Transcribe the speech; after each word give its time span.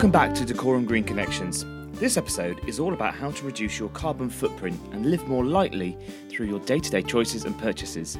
Welcome 0.00 0.12
back 0.12 0.34
to 0.36 0.46
Dacorum 0.46 0.86
Green 0.86 1.04
Connections. 1.04 1.66
This 2.00 2.16
episode 2.16 2.66
is 2.66 2.80
all 2.80 2.94
about 2.94 3.12
how 3.12 3.32
to 3.32 3.44
reduce 3.44 3.78
your 3.78 3.90
carbon 3.90 4.30
footprint 4.30 4.80
and 4.92 5.10
live 5.10 5.28
more 5.28 5.44
lightly 5.44 5.94
through 6.30 6.46
your 6.46 6.58
day 6.60 6.78
to 6.78 6.90
day 6.90 7.02
choices 7.02 7.44
and 7.44 7.58
purchases. 7.58 8.16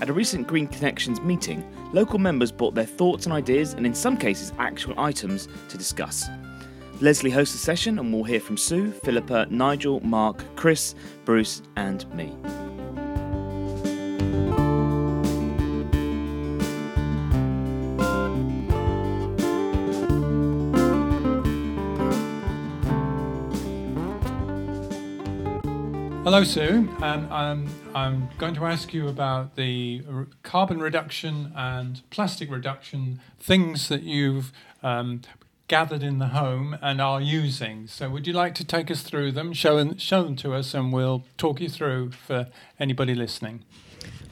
At 0.00 0.10
a 0.10 0.12
recent 0.12 0.46
Green 0.46 0.68
Connections 0.68 1.20
meeting, 1.20 1.68
local 1.92 2.20
members 2.20 2.52
brought 2.52 2.76
their 2.76 2.86
thoughts 2.86 3.26
and 3.26 3.32
ideas, 3.32 3.72
and 3.72 3.84
in 3.84 3.94
some 3.94 4.16
cases, 4.16 4.52
actual 4.60 4.94
items 4.96 5.48
to 5.70 5.76
discuss. 5.76 6.28
Leslie 7.00 7.32
hosts 7.32 7.52
the 7.52 7.58
session, 7.58 7.98
and 7.98 8.14
we'll 8.14 8.22
hear 8.22 8.38
from 8.38 8.56
Sue, 8.56 8.92
Philippa, 8.92 9.48
Nigel, 9.50 9.98
Mark, 10.06 10.44
Chris, 10.54 10.94
Bruce, 11.24 11.62
and 11.74 12.08
me. 12.14 12.32
Hello, 26.30 26.44
Sue. 26.44 26.86
I'm, 27.00 27.66
I'm 27.94 28.28
going 28.36 28.54
to 28.56 28.66
ask 28.66 28.92
you 28.92 29.08
about 29.08 29.56
the 29.56 30.02
carbon 30.42 30.78
reduction 30.78 31.54
and 31.56 32.02
plastic 32.10 32.50
reduction 32.50 33.22
things 33.40 33.88
that 33.88 34.02
you've 34.02 34.52
um, 34.82 35.22
gathered 35.68 36.02
in 36.02 36.18
the 36.18 36.26
home 36.26 36.76
and 36.82 37.00
are 37.00 37.22
using. 37.22 37.86
So, 37.86 38.10
would 38.10 38.26
you 38.26 38.34
like 38.34 38.54
to 38.56 38.64
take 38.66 38.90
us 38.90 39.00
through 39.00 39.32
them, 39.32 39.54
show, 39.54 39.94
show 39.94 40.22
them 40.22 40.36
to 40.36 40.52
us, 40.52 40.74
and 40.74 40.92
we'll 40.92 41.24
talk 41.38 41.62
you 41.62 41.70
through 41.70 42.10
for 42.10 42.48
anybody 42.78 43.14
listening? 43.14 43.64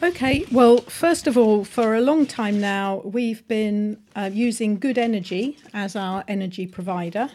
Okay, 0.02 0.45
well, 0.52 0.82
first 0.82 1.26
of 1.26 1.38
all, 1.38 1.65
for 1.65 1.95
a 1.95 2.02
long 2.02 2.26
time 2.26 2.60
now, 2.60 3.01
we've 3.06 3.49
been 3.49 3.96
uh, 4.15 4.28
using 4.30 4.78
Good 4.78 4.99
Energy 4.99 5.56
as 5.73 5.96
our 5.96 6.24
energy 6.28 6.66
provider. 6.66 7.30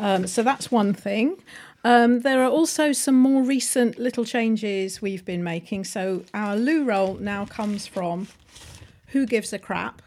Um, 0.00 0.26
so 0.26 0.42
that's 0.42 0.70
one 0.70 0.94
thing. 0.94 1.36
Um, 1.84 2.20
there 2.20 2.42
are 2.42 2.50
also 2.50 2.92
some 2.92 3.14
more 3.14 3.42
recent 3.42 3.98
little 3.98 4.24
changes 4.24 5.02
we've 5.02 5.24
been 5.24 5.44
making. 5.44 5.84
So 5.84 6.24
our 6.32 6.56
loo 6.56 6.84
roll 6.84 7.14
now 7.16 7.44
comes 7.44 7.86
from 7.86 8.26
Who 9.08 9.26
Gives 9.26 9.52
a 9.52 9.58
Crap. 9.58 10.00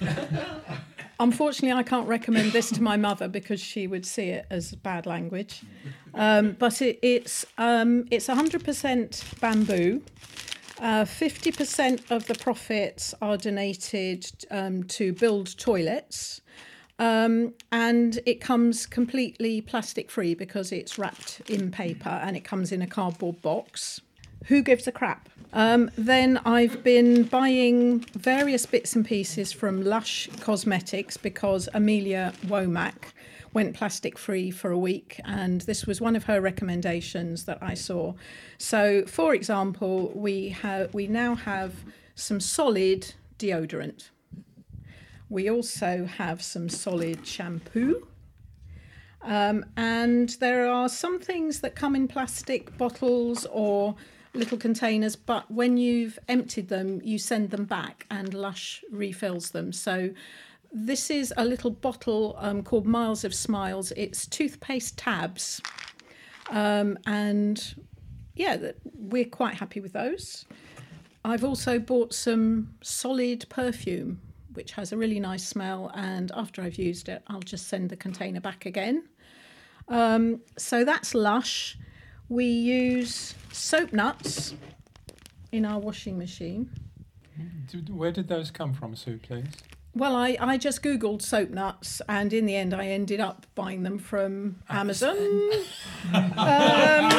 Unfortunately, 1.20 1.72
I 1.72 1.82
can't 1.82 2.06
recommend 2.06 2.52
this 2.52 2.70
to 2.72 2.82
my 2.82 2.96
mother 2.98 3.28
because 3.28 3.60
she 3.60 3.86
would 3.86 4.04
see 4.04 4.30
it 4.30 4.46
as 4.50 4.74
bad 4.74 5.06
language. 5.06 5.62
Um, 6.12 6.52
but 6.58 6.82
it, 6.82 6.98
it's 7.02 7.46
um, 7.56 8.06
it's 8.10 8.26
100% 8.26 9.40
bamboo. 9.40 10.02
Uh, 10.80 11.04
50% 11.04 12.10
of 12.10 12.26
the 12.26 12.34
profits 12.34 13.14
are 13.22 13.36
donated 13.36 14.26
um, 14.50 14.82
to 14.84 15.12
build 15.12 15.56
toilets. 15.56 16.40
Um, 16.98 17.54
and 17.72 18.20
it 18.24 18.40
comes 18.40 18.86
completely 18.86 19.60
plastic 19.60 20.10
free 20.10 20.34
because 20.34 20.70
it's 20.70 20.98
wrapped 20.98 21.42
in 21.48 21.70
paper 21.70 22.08
and 22.08 22.36
it 22.36 22.44
comes 22.44 22.70
in 22.70 22.82
a 22.82 22.86
cardboard 22.86 23.42
box. 23.42 24.00
Who 24.46 24.62
gives 24.62 24.86
a 24.86 24.92
crap? 24.92 25.28
Um, 25.54 25.90
then 25.96 26.38
I've 26.44 26.84
been 26.84 27.24
buying 27.24 28.00
various 28.12 28.66
bits 28.66 28.94
and 28.94 29.04
pieces 29.04 29.52
from 29.52 29.82
Lush 29.82 30.28
Cosmetics 30.40 31.16
because 31.16 31.68
Amelia 31.72 32.32
Womack 32.46 33.12
went 33.54 33.74
plastic 33.74 34.18
free 34.18 34.50
for 34.50 34.70
a 34.72 34.78
week, 34.78 35.20
and 35.24 35.62
this 35.62 35.86
was 35.86 36.00
one 36.00 36.16
of 36.16 36.24
her 36.24 36.40
recommendations 36.40 37.44
that 37.44 37.58
I 37.62 37.74
saw. 37.74 38.12
So, 38.58 39.04
for 39.06 39.32
example, 39.32 40.12
we 40.14 40.48
have 40.50 40.92
we 40.92 41.06
now 41.06 41.36
have 41.36 41.72
some 42.16 42.40
solid 42.40 43.14
deodorant. 43.38 44.10
We 45.28 45.50
also 45.50 46.04
have 46.04 46.42
some 46.42 46.68
solid 46.68 47.26
shampoo. 47.26 48.06
Um, 49.22 49.64
and 49.76 50.28
there 50.40 50.66
are 50.66 50.88
some 50.88 51.18
things 51.18 51.60
that 51.60 51.74
come 51.74 51.96
in 51.96 52.08
plastic 52.08 52.76
bottles 52.76 53.46
or 53.50 53.96
little 54.34 54.58
containers, 54.58 55.16
but 55.16 55.50
when 55.50 55.76
you've 55.76 56.18
emptied 56.28 56.68
them, 56.68 57.00
you 57.02 57.18
send 57.18 57.50
them 57.50 57.64
back 57.64 58.06
and 58.10 58.34
Lush 58.34 58.84
refills 58.90 59.50
them. 59.50 59.72
So 59.72 60.10
this 60.72 61.08
is 61.08 61.32
a 61.36 61.44
little 61.44 61.70
bottle 61.70 62.34
um, 62.38 62.62
called 62.62 62.84
Miles 62.84 63.24
of 63.24 63.34
Smiles. 63.34 63.92
It's 63.96 64.26
toothpaste 64.26 64.98
tabs. 64.98 65.62
Um, 66.50 66.98
and 67.06 67.74
yeah, 68.34 68.72
we're 68.92 69.24
quite 69.24 69.54
happy 69.54 69.80
with 69.80 69.92
those. 69.92 70.44
I've 71.24 71.44
also 71.44 71.78
bought 71.78 72.12
some 72.12 72.74
solid 72.82 73.46
perfume, 73.48 74.20
which 74.54 74.72
has 74.72 74.92
a 74.92 74.96
really 74.96 75.20
nice 75.20 75.46
smell. 75.46 75.90
And 75.94 76.32
after 76.34 76.62
I've 76.62 76.78
used 76.78 77.08
it, 77.08 77.22
I'll 77.28 77.40
just 77.40 77.68
send 77.68 77.90
the 77.90 77.96
container 77.96 78.40
back 78.40 78.66
again. 78.66 79.04
Um, 79.88 80.40
so 80.56 80.84
that's 80.84 81.14
Lush. 81.14 81.78
We 82.28 82.46
use 82.46 83.34
soap 83.52 83.92
nuts 83.92 84.54
in 85.52 85.64
our 85.64 85.78
washing 85.78 86.18
machine. 86.18 86.70
Where 87.88 88.12
did 88.12 88.28
those 88.28 88.50
come 88.50 88.72
from, 88.72 88.96
Sue, 88.96 89.18
please? 89.22 89.46
Well, 89.96 90.16
I, 90.16 90.36
I 90.40 90.58
just 90.58 90.82
Googled 90.82 91.22
soap 91.22 91.50
nuts, 91.50 92.02
and 92.08 92.32
in 92.32 92.46
the 92.46 92.56
end, 92.56 92.74
I 92.74 92.88
ended 92.88 93.20
up 93.20 93.46
buying 93.54 93.84
them 93.84 93.98
from 93.98 94.56
Amazon. 94.68 95.16
um, 96.12 97.12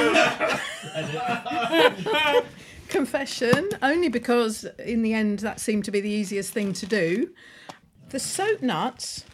confession, 2.96 3.68
only 3.82 4.08
because 4.08 4.64
in 4.80 5.02
the 5.02 5.14
end, 5.14 5.40
that 5.40 5.60
seemed 5.60 5.84
to 5.84 5.92
be 5.92 6.00
the 6.00 6.10
easiest 6.10 6.54
thing 6.54 6.72
to 6.72 6.86
do. 6.86 7.30
The 8.08 8.20
soap 8.20 8.62
nuts, 8.62 9.26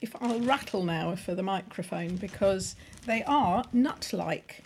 if 0.00 0.14
I'll 0.20 0.38
rattle 0.38 0.84
now 0.84 1.16
for 1.16 1.34
the 1.34 1.42
microphone, 1.42 2.14
because 2.14 2.76
they 3.06 3.24
are 3.24 3.64
nut 3.72 4.10
like. 4.12 4.62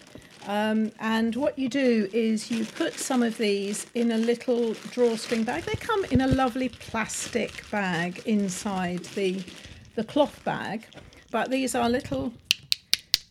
Um, 0.47 0.93
and 0.99 1.35
what 1.35 1.59
you 1.59 1.71
do 1.71 2.11
is 2.13 2.51
you 2.51 2.67
put 2.67 2.93
some 2.93 3.23
of 3.23 3.39
these 3.39 3.87
in 3.95 4.13
a 4.13 4.19
little 4.19 4.75
drawstring 4.91 5.45
bag. 5.45 5.63
They 5.63 5.77
come 5.77 6.05
in 6.07 6.21
a 6.21 6.27
lovely 6.27 6.69
plastic 6.69 7.65
bag 7.71 8.23
inside 8.27 9.05
the 9.15 9.43
the 9.95 10.05
cloth 10.05 10.43
bag, 10.45 10.87
but 11.31 11.51
these 11.51 11.75
are 11.75 11.89
little 11.89 12.35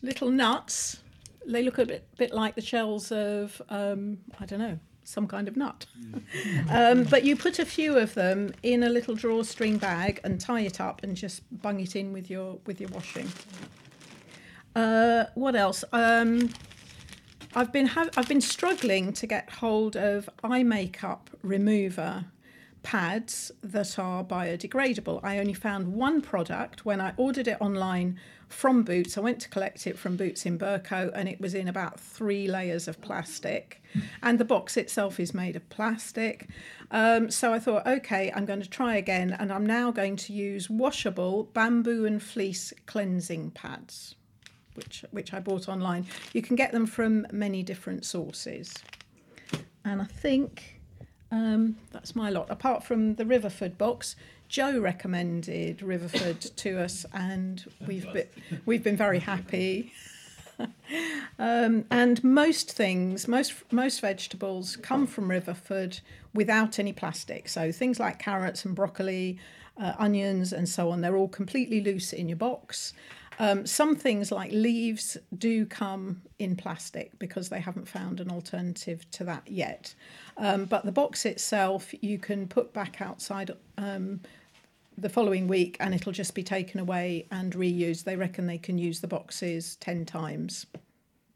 little 0.02 0.30
nuts. 0.30 1.00
They 1.46 1.62
look 1.62 1.78
a 1.78 1.86
bit 1.86 2.08
bit 2.16 2.34
like 2.34 2.56
the 2.56 2.60
shells 2.60 3.12
of 3.12 3.62
um, 3.68 4.18
I 4.40 4.46
don't 4.46 4.58
know 4.58 4.78
some 5.12 5.26
kind 5.28 5.46
of 5.46 5.56
nut. 5.56 5.86
um, 6.70 7.04
but 7.04 7.24
you 7.24 7.36
put 7.36 7.58
a 7.58 7.66
few 7.66 7.98
of 7.98 8.14
them 8.14 8.54
in 8.62 8.82
a 8.82 8.88
little 8.88 9.14
drawstring 9.14 9.78
bag 9.78 10.20
and 10.24 10.40
tie 10.40 10.60
it 10.60 10.80
up 10.80 11.02
and 11.02 11.16
just 11.16 11.42
bung 11.62 11.78
it 11.80 11.94
in 11.94 12.12
with 12.12 12.30
your 12.30 12.58
with 12.66 12.80
your 12.80 12.90
washing. 12.90 13.30
Uh, 14.74 15.24
what 15.34 15.54
else? 15.54 15.84
Um, 15.92 16.50
I've 17.54 17.72
been 17.72 17.86
have, 17.88 18.10
I've 18.16 18.28
been 18.28 18.40
struggling 18.40 19.12
to 19.12 19.26
get 19.26 19.50
hold 19.50 19.96
of 19.96 20.30
eye 20.42 20.62
makeup 20.62 21.28
remover 21.42 22.24
pads 22.82 23.52
that 23.62 23.98
are 23.98 24.24
biodegradable. 24.24 25.20
I 25.22 25.38
only 25.38 25.54
found 25.54 25.94
one 25.94 26.20
product 26.20 26.84
when 26.84 27.00
I 27.00 27.12
ordered 27.16 27.48
it 27.48 27.58
online 27.60 28.18
from 28.48 28.82
Boots. 28.82 29.16
I 29.16 29.20
went 29.20 29.40
to 29.40 29.48
collect 29.48 29.86
it 29.86 29.98
from 29.98 30.16
Boots 30.16 30.44
in 30.44 30.58
Berko 30.58 31.10
and 31.14 31.28
it 31.28 31.40
was 31.40 31.54
in 31.54 31.68
about 31.68 31.98
three 31.98 32.46
layers 32.46 32.88
of 32.88 33.00
plastic. 33.00 33.82
And 34.22 34.38
the 34.38 34.44
box 34.44 34.76
itself 34.76 35.18
is 35.18 35.34
made 35.34 35.56
of 35.56 35.68
plastic. 35.68 36.48
Um, 36.90 37.30
so 37.30 37.52
I 37.52 37.58
thought, 37.58 37.86
okay, 37.86 38.32
I'm 38.34 38.44
going 38.44 38.62
to 38.62 38.68
try 38.68 38.96
again. 38.96 39.36
And 39.38 39.52
I'm 39.52 39.66
now 39.66 39.90
going 39.90 40.16
to 40.16 40.32
use 40.32 40.68
washable 40.68 41.44
bamboo 41.54 42.04
and 42.04 42.22
fleece 42.22 42.72
cleansing 42.86 43.52
pads 43.52 44.14
which 44.74 45.04
which 45.10 45.34
I 45.34 45.40
bought 45.40 45.68
online. 45.68 46.06
You 46.32 46.42
can 46.42 46.56
get 46.56 46.72
them 46.72 46.86
from 46.86 47.26
many 47.30 47.62
different 47.62 48.04
sources, 48.04 48.74
and 49.84 50.00
I 50.00 50.06
think 50.06 50.71
um, 51.32 51.76
that's 51.90 52.14
my 52.14 52.28
lot. 52.28 52.50
Apart 52.50 52.84
from 52.84 53.14
the 53.14 53.24
Riverford 53.24 53.78
box, 53.78 54.14
Joe 54.48 54.78
recommended 54.78 55.78
Riverford 55.78 56.54
to 56.56 56.78
us, 56.78 57.06
and 57.14 57.64
we've 57.86 58.06
been, 58.12 58.28
we've 58.66 58.84
been 58.84 58.98
very 58.98 59.18
happy. 59.18 59.92
um, 61.38 61.86
and 61.90 62.22
most 62.22 62.70
things, 62.70 63.26
most 63.26 63.54
most 63.72 64.02
vegetables 64.02 64.76
come 64.76 65.06
from 65.06 65.28
Riverford 65.28 66.00
without 66.34 66.78
any 66.78 66.92
plastic. 66.92 67.48
So 67.48 67.72
things 67.72 67.98
like 67.98 68.18
carrots 68.18 68.66
and 68.66 68.74
broccoli, 68.74 69.38
uh, 69.80 69.94
onions, 69.98 70.52
and 70.52 70.68
so 70.68 70.90
on, 70.90 71.00
they're 71.00 71.16
all 71.16 71.28
completely 71.28 71.80
loose 71.80 72.12
in 72.12 72.28
your 72.28 72.36
box. 72.36 72.92
Um, 73.38 73.66
some 73.66 73.96
things 73.96 74.30
like 74.30 74.52
leaves 74.52 75.16
do 75.36 75.66
come 75.66 76.22
in 76.38 76.56
plastic 76.56 77.18
because 77.18 77.48
they 77.48 77.60
haven't 77.60 77.88
found 77.88 78.20
an 78.20 78.30
alternative 78.30 79.10
to 79.12 79.24
that 79.24 79.48
yet. 79.48 79.94
Um, 80.36 80.66
but 80.66 80.84
the 80.84 80.92
box 80.92 81.24
itself, 81.24 81.92
you 82.02 82.18
can 82.18 82.46
put 82.46 82.72
back 82.72 83.00
outside 83.00 83.50
um, 83.78 84.20
the 84.98 85.08
following 85.08 85.48
week 85.48 85.76
and 85.80 85.94
it'll 85.94 86.12
just 86.12 86.34
be 86.34 86.42
taken 86.42 86.78
away 86.78 87.26
and 87.30 87.52
reused. 87.54 88.04
They 88.04 88.16
reckon 88.16 88.46
they 88.46 88.58
can 88.58 88.78
use 88.78 89.00
the 89.00 89.08
boxes 89.08 89.76
10 89.76 90.04
times. 90.04 90.66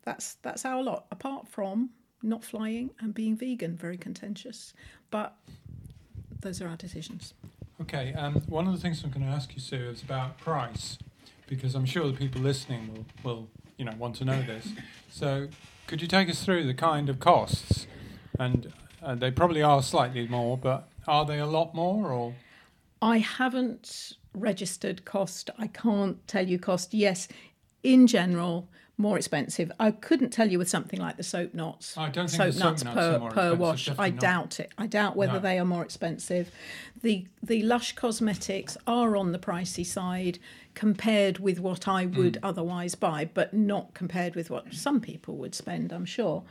That's, 0.05 0.35
that's 0.43 0.65
our 0.65 0.83
lot, 0.83 1.07
apart 1.11 1.49
from 1.49 1.91
not 2.23 2.45
flying 2.45 2.91
and 3.01 3.15
being 3.15 3.37
vegan, 3.37 3.77
very 3.77 3.97
contentious. 3.97 4.75
But 5.11 5.37
those 6.41 6.61
are 6.61 6.69
our 6.69 6.77
decisions. 6.77 7.35
Okay, 7.81 8.15
um, 8.15 8.35
one 8.47 8.67
of 8.67 8.73
the 8.73 8.79
things 8.79 9.03
I'm 9.05 9.11
going 9.11 9.27
to 9.27 9.33
ask 9.33 9.55
you, 9.55 9.61
Sue, 9.61 9.91
is 9.91 10.03
about 10.03 10.39
price. 10.39 10.99
Because 11.47 11.75
I'm 11.75 11.87
sure 11.87 12.07
the 12.07 12.17
people 12.17 12.41
listening 12.41 12.93
will, 12.93 13.07
will 13.23 13.49
you 13.77 13.85
know 13.85 13.93
want 13.99 14.17
to 14.17 14.25
know 14.25 14.43
this. 14.43 14.73
So 15.11 15.49
could 15.87 16.03
you 16.03 16.09
take 16.09 16.29
us 16.29 16.45
through 16.45 16.67
the 16.67 16.75
kind 16.75 17.09
of 17.09 17.21
costs? 17.21 17.87
And 18.39 18.73
uh, 19.03 19.15
they 19.15 19.31
probably 19.31 19.63
are 19.63 19.83
slightly 19.83 20.27
more, 20.27 20.59
but 20.59 20.89
are 21.07 21.25
they 21.25 21.39
a 21.39 21.47
lot 21.47 21.75
more 21.75 22.13
or? 22.13 22.35
I 23.01 23.19
haven't 23.19 24.15
registered 24.35 25.05
cost. 25.05 25.51
I 25.59 25.69
can't 25.69 26.27
tell 26.27 26.47
you 26.47 26.59
cost. 26.59 26.93
Yes, 26.93 27.29
in 27.83 28.07
general, 28.07 28.69
more 28.99 29.17
expensive. 29.19 29.71
I 29.79 29.91
couldn't 29.91 30.31
tell 30.31 30.51
you 30.51 30.59
with 30.59 30.69
something 30.71 30.99
like 30.99 31.17
the 31.19 31.23
soap 31.23 31.53
knots. 31.53 31.97
I 31.99 32.09
don't 32.09 32.29
think 32.31 32.39
soap 32.43 32.47
the 32.47 32.53
soap 32.55 32.65
nuts 32.65 32.85
nuts 32.85 32.95
per 32.95 33.15
are 33.15 33.19
more 33.19 33.31
per 33.31 33.41
expensive, 33.53 33.59
wash. 33.61 33.89
I 33.99 34.11
not. 34.11 34.21
doubt 34.21 34.61
it. 34.61 34.73
I 34.79 34.87
doubt 34.87 35.17
whether 35.17 35.35
No. 35.35 35.39
they 35.41 35.59
are 35.59 35.65
more 35.67 35.83
expensive. 35.85 36.51
The 37.03 37.27
the 37.43 37.63
Lush 37.63 37.93
cosmetics 37.95 38.77
are 38.87 39.17
on 39.17 39.33
the 39.33 39.39
pricey 39.39 39.85
side 39.85 40.39
compared 40.75 41.39
with 41.39 41.61
what 41.61 41.87
I 41.87 42.07
would 42.07 42.35
Mm. 42.35 42.41
otherwise 42.43 42.95
buy, 42.95 43.29
but 43.33 43.53
not 43.53 43.93
compared 43.95 44.35
with 44.35 44.51
what 44.51 44.73
some 44.75 45.01
people 45.01 45.37
would 45.37 45.55
spend. 45.55 45.93
I'm 45.93 46.07
sure. 46.07 46.43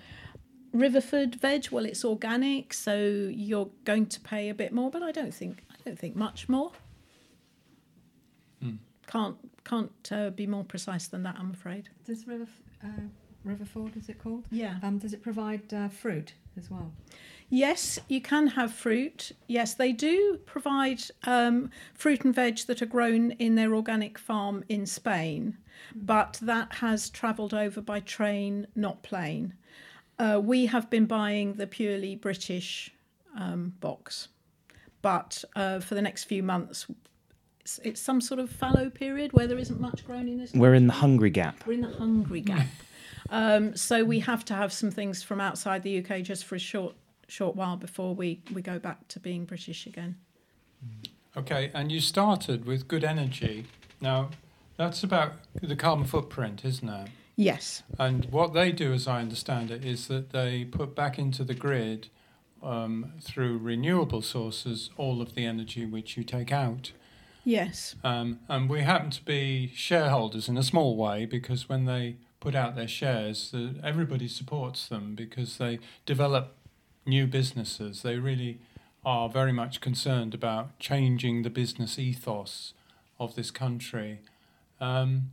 Riverford 0.74 1.36
veg, 1.36 1.70
well, 1.72 1.86
it's 1.86 2.04
organic, 2.04 2.74
so 2.74 2.96
you're 3.34 3.70
going 3.86 4.08
to 4.08 4.20
pay 4.20 4.50
a 4.50 4.54
bit 4.54 4.74
more, 4.74 4.92
but 4.92 5.02
I 5.02 5.12
don't 5.12 5.34
think 5.34 5.64
I 5.72 5.76
don't 5.86 5.98
think 5.98 6.16
much 6.16 6.50
more. 6.50 6.72
Can't 9.08 9.38
can't 9.64 10.12
uh, 10.12 10.30
be 10.30 10.48
more 10.48 10.64
precise 10.64 11.08
than 11.08 11.24
that, 11.24 11.36
I'm 11.40 11.52
afraid. 11.52 11.90
Does 12.06 12.28
River 12.28 12.48
uh, 12.84 12.88
Riverford 13.46 13.96
is 13.98 14.10
it 14.10 14.22
called? 14.22 14.46
Yeah. 14.52 14.78
Um, 14.84 14.98
does 14.98 15.14
it 15.14 15.22
provide 15.22 15.74
uh, 15.74 15.90
fruit 15.90 16.34
as 16.58 16.70
well? 16.70 16.92
Yes, 17.50 18.00
you 18.08 18.22
can 18.22 18.48
have 18.48 18.74
fruit. 18.74 19.32
Yes, 19.48 19.76
they 19.76 19.92
do 19.92 20.40
provide 20.46 21.02
um, 21.26 21.70
fruit 21.94 22.26
and 22.26 22.34
veg 22.34 22.58
that 22.68 22.82
are 22.82 22.88
grown 22.88 23.32
in 23.32 23.56
their 23.56 23.76
organic 23.76 24.18
farm 24.18 24.64
in 24.68 24.86
Spain, 24.88 25.58
but 25.96 26.40
that 26.42 26.76
has 26.76 27.10
travelled 27.10 27.54
over 27.54 27.82
by 27.82 28.00
train, 28.00 28.68
not 28.76 29.04
plane. 29.04 29.54
Uh, 30.18 30.42
we 30.44 30.66
have 30.66 30.90
been 30.90 31.06
buying 31.06 31.54
the 31.54 31.68
purely 31.68 32.16
British 32.16 32.92
um, 33.38 33.74
box, 33.80 34.30
but 35.04 35.44
uh, 35.56 35.80
for 35.80 35.94
the 35.94 36.02
next 36.02 36.24
few 36.24 36.42
months, 36.42 36.88
it's, 37.66 37.80
it's 37.84 38.00
some 38.00 38.22
sort 38.22 38.40
of 38.40 38.52
fallow 38.52 38.92
period 38.92 39.34
where 39.34 39.48
there 39.48 39.58
isn't 39.58 39.82
much 39.82 40.06
grown 40.06 40.28
in 40.28 40.38
this. 40.38 40.54
We're 40.54 40.76
in 40.76 40.86
the 40.86 40.94
hungry 40.94 41.32
gap. 41.32 41.66
We're 41.66 41.74
in 41.74 41.82
the 41.82 41.98
hungry 41.98 42.42
gap. 42.42 42.68
Um, 43.32 43.76
so 43.76 44.06
we 44.06 44.20
have 44.20 44.46
to 44.46 44.54
have 44.54 44.72
some 44.72 44.92
things 44.92 45.24
from 45.24 45.42
outside 45.42 45.82
the 45.82 45.98
UK 45.98 46.22
just 46.22 46.46
for 46.46 46.54
a 46.54 46.60
short 46.60 46.94
short 47.28 47.56
while 47.56 47.76
before 47.76 48.14
we, 48.14 48.40
we 48.54 48.62
go 48.62 48.78
back 48.78 49.08
to 49.08 49.20
being 49.20 49.46
British 49.46 49.88
again. 49.88 50.18
Okay, 51.36 51.72
and 51.74 51.92
you 51.92 52.02
started 52.02 52.66
with 52.66 52.88
good 52.88 53.04
energy. 53.04 53.66
Now, 54.00 54.30
that's 54.78 55.02
about 55.02 55.34
the 55.60 55.76
carbon 55.76 56.06
footprint, 56.06 56.64
isn't 56.64 56.88
it? 56.88 57.08
Yes. 57.36 57.82
And 57.98 58.26
what 58.26 58.54
they 58.54 58.72
do, 58.72 58.94
as 58.94 59.08
I 59.08 59.22
understand 59.22 59.72
it, 59.72 59.84
is 59.84 60.08
that 60.08 60.30
they 60.30 60.64
put 60.64 60.94
back 60.94 61.18
into 61.18 61.44
the 61.44 61.56
grid 61.56 62.10
um, 62.62 63.14
through 63.20 63.58
renewable 63.58 64.22
sources 64.22 64.92
all 64.98 65.20
of 65.20 65.34
the 65.34 65.48
energy 65.48 65.84
which 65.84 66.16
you 66.16 66.24
take 66.24 66.52
out. 66.52 66.92
Yes. 67.46 67.96
Um, 68.04 68.40
and 68.50 68.70
we 68.70 68.82
happen 68.82 69.12
to 69.12 69.24
be 69.24 69.72
shareholders 69.76 70.50
in 70.50 70.58
a 70.58 70.64
small 70.64 70.98
way 70.98 71.26
because 71.26 71.70
when 71.70 71.86
they 71.86 72.18
put 72.40 72.56
out 72.56 72.76
their 72.76 72.88
shares, 72.88 73.52
the, 73.52 73.76
everybody 73.84 74.28
supports 74.28 74.88
them 74.88 75.16
because 75.16 75.58
they 75.58 75.80
develop 76.06 76.56
new 77.06 77.28
businesses. 77.28 78.02
They 78.02 78.18
really 78.18 78.60
are 79.06 79.30
very 79.30 79.54
much 79.54 79.80
concerned 79.80 80.34
about 80.34 80.78
changing 80.80 81.44
the 81.44 81.50
business 81.52 82.00
ethos 82.00 82.74
of 83.20 83.36
this 83.36 83.52
country. 83.52 84.20
Um, 84.82 85.30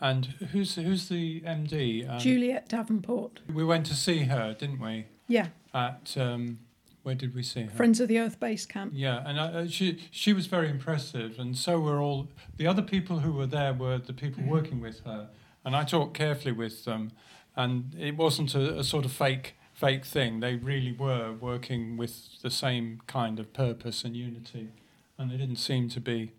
and 0.00 0.26
who's 0.52 0.76
who's 0.76 1.08
the 1.08 1.40
MD? 1.40 2.08
Um, 2.08 2.20
Juliet 2.20 2.68
Davenport. 2.68 3.40
We 3.52 3.64
went 3.64 3.84
to 3.86 3.94
see 3.94 4.20
her, 4.24 4.54
didn't 4.54 4.80
we? 4.80 5.06
Yeah. 5.26 5.48
At 5.74 6.16
um, 6.16 6.60
where 7.02 7.14
did 7.14 7.34
we 7.34 7.42
see 7.42 7.62
her? 7.62 7.70
Friends 7.70 8.00
of 8.00 8.08
the 8.08 8.18
Earth 8.18 8.38
Base 8.38 8.66
Camp. 8.66 8.92
Yeah, 8.94 9.22
and 9.26 9.40
I, 9.40 9.46
uh, 9.46 9.66
she 9.66 9.98
she 10.10 10.32
was 10.32 10.46
very 10.46 10.68
impressive, 10.68 11.38
and 11.38 11.56
so 11.56 11.80
were 11.80 12.00
all 12.00 12.28
the 12.56 12.66
other 12.66 12.82
people 12.82 13.20
who 13.20 13.32
were 13.32 13.46
there. 13.46 13.72
Were 13.72 13.98
the 13.98 14.12
people 14.12 14.44
working 14.44 14.80
with 14.80 15.00
her, 15.04 15.28
and 15.64 15.74
I 15.74 15.84
talked 15.84 16.14
carefully 16.14 16.52
with 16.52 16.84
them, 16.84 17.12
and 17.56 17.94
it 17.98 18.16
wasn't 18.16 18.54
a, 18.54 18.80
a 18.80 18.84
sort 18.84 19.04
of 19.04 19.12
fake 19.12 19.54
fake 19.74 20.04
thing. 20.04 20.40
They 20.40 20.56
really 20.56 20.92
were 20.92 21.32
working 21.32 21.96
with 21.96 22.42
the 22.42 22.50
same 22.50 23.00
kind 23.06 23.38
of 23.38 23.52
purpose 23.52 24.04
and 24.04 24.16
unity, 24.16 24.68
and 25.16 25.30
they 25.30 25.36
didn't 25.36 25.56
seem 25.56 25.88
to 25.90 26.00
be 26.00 26.32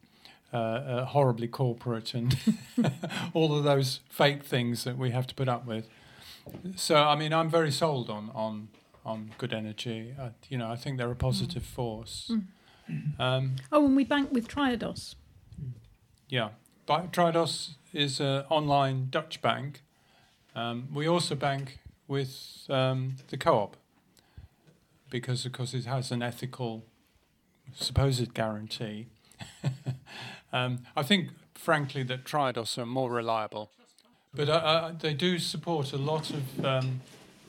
uh, 0.54 0.58
uh, 0.58 1.06
horribly 1.06 1.48
corporate 1.48 2.14
and 2.14 2.38
all 3.34 3.56
of 3.56 3.64
those 3.64 4.00
fake 4.10 4.44
things 4.44 4.84
that 4.84 4.98
we 4.98 5.12
have 5.12 5.28
to 5.28 5.36
put 5.36 5.48
up 5.48 5.66
with. 5.66 5.88
So, 6.76 6.96
I 6.96 7.16
mean, 7.16 7.32
I'm 7.34 7.50
very 7.50 7.72
sold 7.72 8.10
on 8.10 8.32
on 8.34 8.70
on 9.10 9.32
good 9.38 9.54
energy. 9.54 10.14
Uh, 10.20 10.30
you 10.50 10.58
know, 10.58 10.70
I 10.72 10.76
think 10.76 10.98
they're 10.98 11.12
a 11.12 11.16
positive 11.16 11.64
force. 11.64 12.32
Um, 13.20 13.56
Oh, 13.72 13.86
and 13.86 13.96
we 13.96 14.04
bank 14.04 14.32
with 14.32 14.48
Triodos. 14.48 15.16
yeah, 16.30 16.50
Bi- 16.86 17.08
Triodos 17.08 17.72
is 17.94 18.20
an 18.20 18.44
online 18.50 19.08
Dutch 19.10 19.42
bank. 19.42 19.82
Um, 20.56 20.88
we 20.94 21.08
also 21.08 21.36
bank 21.36 21.80
with 22.08 22.66
um, 22.70 23.16
the 23.28 23.38
co-op 23.38 23.78
because, 25.10 25.46
of 25.46 25.52
course, 25.52 25.74
it 25.74 25.86
has 25.86 26.12
an 26.12 26.22
ethical 26.22 26.84
supposed 27.76 28.34
guarantee. 28.34 29.08
um, 30.54 30.80
I 30.96 31.04
think, 31.04 31.30
frankly, 31.54 32.04
that 32.04 32.24
Triodos 32.26 32.78
are 32.78 32.86
more 32.86 33.12
reliable, 33.12 33.72
but 34.34 34.50
uh, 34.50 34.54
uh, 34.54 34.92
they 35.00 35.14
do 35.14 35.38
support 35.40 35.94
a 35.94 35.98
lot 35.98 36.30
of 36.32 36.66
um, 36.66 37.02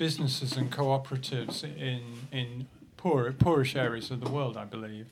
businesses 0.05 0.56
and 0.56 0.67
cooperatives 0.73 1.62
in 1.62 2.00
in 2.32 2.67
poor 2.97 3.32
poorish 3.32 3.76
areas 3.76 4.11
of 4.11 4.19
the 4.25 4.31
world. 4.37 4.56
I 4.56 4.64
believe. 4.76 5.06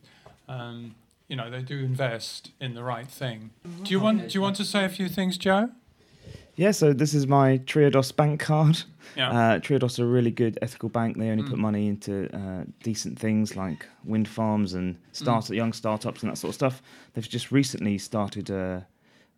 Um, 0.49 0.95
you 1.29 1.37
know, 1.37 1.51
they 1.51 1.63
do 1.63 1.79
invest 1.93 2.51
in 2.59 2.75
the 2.75 2.83
right 2.83 3.07
thing. 3.21 3.51
Do 3.85 3.91
you 3.95 4.01
want 4.01 4.19
Do 4.31 4.33
you 4.39 4.43
want 4.47 4.57
to 4.57 4.65
say 4.65 4.85
a 4.85 4.89
few 4.89 5.09
things, 5.09 5.39
Joe? 5.39 5.69
Yeah, 6.57 6.73
so 6.73 6.93
this 6.93 7.15
is 7.15 7.27
my 7.27 7.59
Triodos 7.59 8.11
bank 8.17 8.41
card. 8.41 8.77
Yeah. 9.17 9.31
Uh, 9.31 9.59
Triodos 9.61 9.99
are 10.01 10.05
a 10.05 10.13
really 10.19 10.33
good 10.33 10.59
ethical 10.61 10.89
bank. 10.89 11.17
They 11.17 11.31
only 11.31 11.45
put 11.45 11.59
Mm. 11.59 11.69
money 11.69 11.87
into 11.87 12.13
uh, 12.41 12.65
decent 12.83 13.19
things 13.19 13.55
like 13.57 13.87
wind 14.05 14.27
farms 14.27 14.75
and 14.75 14.97
start 15.13 15.51
young 15.51 15.73
startups 15.75 16.23
and 16.23 16.31
that 16.33 16.37
sort 16.39 16.49
of 16.51 16.55
stuff. 16.55 16.83
They've 17.13 17.29
just 17.29 17.53
recently 17.53 17.99
started 17.99 18.51
a, 18.51 18.87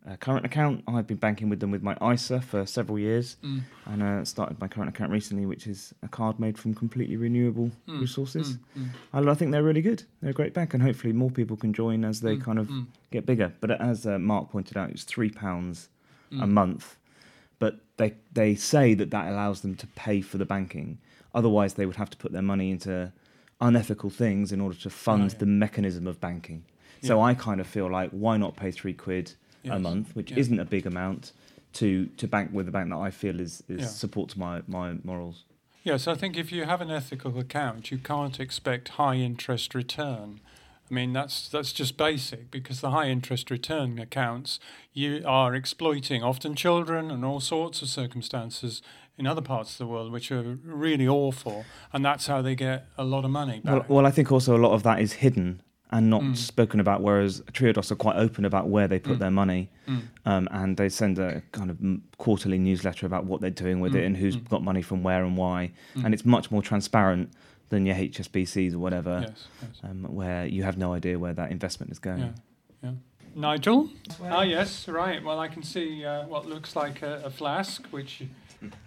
a 0.05 0.17
current 0.17 0.45
account. 0.45 0.83
I've 0.87 1.05
been 1.07 1.17
banking 1.17 1.47
with 1.49 1.59
them 1.59 1.69
with 1.71 1.83
my 1.83 1.95
ISA 2.01 2.41
for 2.41 2.65
several 2.65 2.97
years, 2.97 3.37
Mm. 3.43 3.61
and 3.85 4.03
uh, 4.03 4.25
started 4.25 4.59
my 4.59 4.67
current 4.67 4.89
account 4.89 5.11
recently, 5.11 5.45
which 5.45 5.67
is 5.67 5.93
a 6.01 6.07
card 6.07 6.39
made 6.39 6.57
from 6.57 6.73
completely 6.73 7.17
renewable 7.17 7.71
Mm. 7.87 8.01
resources. 8.01 8.57
Mm. 8.77 8.87
I, 9.13 9.31
I 9.31 9.33
think 9.35 9.51
they're 9.51 9.63
really 9.63 9.81
good. 9.83 10.03
They're 10.21 10.31
a 10.31 10.33
great 10.33 10.53
bank, 10.53 10.73
and 10.73 10.81
hopefully 10.81 11.13
more 11.13 11.29
people 11.29 11.55
can 11.57 11.71
join 11.73 12.03
as 12.03 12.21
they 12.21 12.35
Mm. 12.37 12.41
kind 12.43 12.59
of 12.59 12.67
Mm. 12.67 12.87
get 13.11 13.25
bigger. 13.25 13.53
But 13.61 13.71
as 13.79 14.05
uh, 14.07 14.17
Mark 14.17 14.49
pointed 14.49 14.75
out, 14.77 14.89
it's 14.89 15.03
three 15.03 15.29
pounds 15.29 15.89
a 16.31 16.47
Mm. 16.47 16.49
month. 16.51 16.97
But 17.59 17.81
they 17.97 18.15
they 18.33 18.55
say 18.55 18.95
that 18.95 19.11
that 19.11 19.27
allows 19.31 19.61
them 19.61 19.75
to 19.75 19.87
pay 19.87 20.21
for 20.21 20.37
the 20.39 20.45
banking. 20.45 20.97
Otherwise, 21.35 21.75
they 21.75 21.85
would 21.85 21.97
have 21.97 22.09
to 22.09 22.17
put 22.17 22.31
their 22.31 22.41
money 22.41 22.71
into 22.71 23.11
unethical 23.59 24.09
things 24.09 24.51
in 24.51 24.59
order 24.59 24.75
to 24.77 24.89
fund 24.89 25.21
Oh, 25.23 25.25
yeah. 25.33 25.37
the 25.39 25.45
mechanism 25.45 26.07
of 26.07 26.19
banking. 26.19 26.63
So 27.03 27.21
I 27.21 27.33
kind 27.35 27.59
of 27.61 27.67
feel 27.67 27.89
like 27.89 28.09
why 28.11 28.37
not 28.37 28.55
pay 28.55 28.71
three 28.71 28.93
quid 28.93 29.33
a 29.65 29.79
month, 29.79 30.15
which 30.15 30.31
Yeah. 30.31 30.39
isn't 30.39 30.59
a 30.59 30.65
big 30.65 30.85
amount, 30.85 31.31
to 31.73 32.07
to 32.17 32.27
bank 32.27 32.51
with 32.53 32.67
a 32.67 32.71
bank 32.71 32.89
that 32.89 32.97
I 32.97 33.11
feel 33.11 33.39
is, 33.39 33.63
is 33.67 33.81
Yeah. 33.81 33.87
supports 33.87 34.35
my 34.35 34.61
my 34.67 34.93
morals. 35.03 35.43
Yes, 35.83 36.07
I 36.07 36.15
think 36.15 36.37
if 36.37 36.51
you 36.51 36.65
have 36.65 36.81
an 36.81 36.91
ethical 36.91 37.37
account, 37.39 37.89
you 37.91 37.97
can't 37.97 38.39
expect 38.39 38.89
high 38.89 39.15
interest 39.15 39.73
return. 39.73 40.39
I 40.89 40.93
mean, 40.93 41.13
that's 41.13 41.47
that's 41.47 41.71
just 41.71 41.95
basic 41.97 42.51
because 42.51 42.81
the 42.81 42.91
high 42.91 43.07
interest 43.07 43.49
return 43.49 43.97
accounts 43.97 44.59
you 44.93 45.23
are 45.25 45.55
exploiting 45.55 46.21
often 46.21 46.53
children 46.53 47.09
and 47.09 47.23
all 47.23 47.39
sorts 47.39 47.81
of 47.81 47.87
circumstances 47.87 48.81
in 49.17 49.25
other 49.25 49.41
parts 49.41 49.71
of 49.73 49.77
the 49.77 49.87
world 49.87 50.11
which 50.11 50.31
are 50.31 50.57
really 50.65 51.07
awful, 51.07 51.65
and 51.93 52.03
that's 52.03 52.27
how 52.27 52.41
they 52.41 52.55
get 52.55 52.87
a 52.97 53.03
lot 53.03 53.23
of 53.23 53.31
money 53.31 53.61
Well, 53.63 53.85
well, 53.87 54.05
I 54.05 54.11
think 54.11 54.31
also 54.31 54.55
a 54.55 54.61
lot 54.65 54.73
of 54.73 54.83
that 54.83 54.99
is 54.99 55.13
hidden 55.13 55.61
and 55.91 56.09
not 56.09 56.21
Mm. 56.21 56.37
spoken 56.37 56.79
about, 56.79 57.01
whereas 57.01 57.41
Triodos 57.51 57.91
are 57.91 57.95
quite 57.95 58.15
open 58.15 58.45
about 58.45 58.69
where 58.69 58.87
they 58.87 58.97
put 58.99 59.17
Mm. 59.17 59.19
their 59.19 59.31
money. 59.31 59.69
Mm. 59.87 60.01
um, 60.25 60.47
and 60.51 60.77
they 60.77 60.87
send 60.87 61.19
a 61.19 61.41
kind 61.51 61.69
of 61.69 61.77
m- 61.81 62.03
quarterly 62.17 62.57
newsletter 62.57 63.05
about 63.05 63.25
what 63.25 63.41
they're 63.41 63.49
doing 63.49 63.79
with 63.81 63.91
Mm, 63.93 63.97
it 63.99 64.05
and 64.05 64.17
who's 64.17 64.37
mm. 64.37 64.47
got 64.47 64.63
money 64.63 64.81
from 64.81 65.03
where 65.03 65.23
and 65.25 65.35
why. 65.35 65.71
Mm. 65.95 66.05
And 66.05 66.13
it's 66.13 66.23
much 66.23 66.49
more 66.51 66.61
transparent 66.61 67.31
than 67.69 67.85
your 67.85 67.95
HSBCs 67.95 68.73
or 68.73 68.79
whatever, 68.79 69.25
yes, 69.27 69.47
yes. 69.61 69.81
um, 69.83 70.03
where 70.03 70.45
you 70.45 70.63
have 70.63 70.77
no 70.77 70.93
idea 70.93 71.17
where 71.19 71.33
that 71.33 71.51
investment 71.51 71.91
is 71.91 71.99
going. 71.99 72.19
Yeah, 72.19 72.29
yeah. 72.83 72.91
Nigel? 73.35 73.89
ah, 74.23 74.43
yes, 74.43 74.87
right. 74.87 75.21
Well, 75.23 75.39
I 75.39 75.47
can 75.47 75.63
see 75.63 76.05
uh, 76.05 76.25
what 76.27 76.47
looks 76.47 76.75
like 76.75 77.01
a, 77.01 77.21
a 77.25 77.29
flask, 77.29 77.85
which 77.87 78.23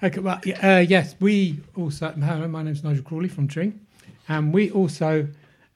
Okay, 0.02 0.20
well, 0.20 0.40
uh, 0.62 0.84
yes, 0.88 1.16
we 1.20 1.60
also. 1.76 2.12
Hello, 2.12 2.46
my 2.48 2.62
name's 2.62 2.84
Nigel 2.84 3.02
Crawley 3.02 3.28
from 3.28 3.48
Tring, 3.48 3.80
and 4.28 4.54
we 4.54 4.70
also 4.70 5.26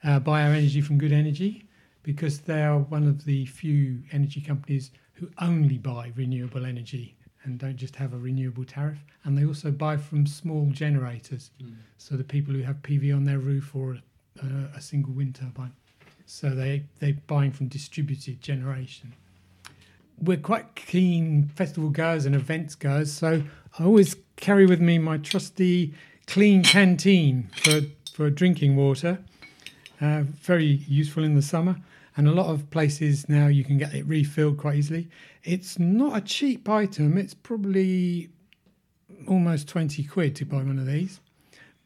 uh, 0.04 0.18
buy 0.18 0.42
our 0.42 0.52
energy 0.52 0.80
from 0.80 0.98
Good 0.98 1.12
Energy 1.12 1.64
because 2.02 2.40
they 2.40 2.62
are 2.62 2.78
one 2.78 3.06
of 3.06 3.24
the 3.24 3.46
few 3.46 4.02
energy 4.12 4.40
companies 4.40 4.90
who 5.14 5.28
only 5.40 5.78
buy 5.78 6.12
renewable 6.16 6.64
energy 6.64 7.16
and 7.44 7.58
don't 7.58 7.76
just 7.76 7.96
have 7.96 8.14
a 8.14 8.18
renewable 8.18 8.64
tariff. 8.64 8.98
And 9.24 9.36
they 9.36 9.44
also 9.44 9.70
buy 9.70 9.96
from 9.96 10.26
small 10.26 10.66
generators, 10.70 11.50
so 11.96 12.16
the 12.16 12.24
people 12.24 12.54
who 12.54 12.62
have 12.62 12.76
PV 12.82 13.14
on 13.14 13.24
their 13.24 13.38
roof 13.38 13.74
or 13.74 13.98
a, 14.42 14.76
a 14.76 14.80
single 14.80 15.12
wind 15.12 15.34
turbine. 15.34 15.72
So 16.26 16.50
they 16.50 16.84
they're 17.00 17.16
buying 17.26 17.52
from 17.52 17.68
distributed 17.68 18.40
generation. 18.40 19.14
We're 20.20 20.36
quite 20.36 20.74
keen 20.74 21.48
festival 21.54 21.90
goers 21.90 22.26
and 22.26 22.34
events 22.34 22.74
goers, 22.74 23.12
so 23.12 23.42
I 23.78 23.84
always 23.84 24.16
carry 24.36 24.66
with 24.66 24.80
me 24.80 24.98
my 24.98 25.18
trusty 25.18 25.94
Klean 26.26 26.62
Kanteen 26.62 27.54
for 27.56 27.80
for 28.12 28.30
drinking 28.30 28.76
water. 28.76 29.18
Uh, 30.00 30.22
very 30.22 30.64
useful 30.64 31.24
in 31.24 31.34
the 31.34 31.42
summer, 31.42 31.76
and 32.16 32.28
a 32.28 32.32
lot 32.32 32.46
of 32.46 32.70
places 32.70 33.28
now 33.28 33.48
you 33.48 33.64
can 33.64 33.78
get 33.78 33.92
it 33.94 34.06
refilled 34.06 34.56
quite 34.56 34.76
easily. 34.76 35.08
It's 35.42 35.78
not 35.78 36.16
a 36.16 36.20
cheap 36.20 36.68
item. 36.68 37.18
It's 37.18 37.34
probably 37.34 38.28
almost 39.26 39.66
twenty 39.66 40.04
quid 40.04 40.36
to 40.36 40.44
buy 40.44 40.58
one 40.58 40.78
of 40.78 40.86
these, 40.86 41.20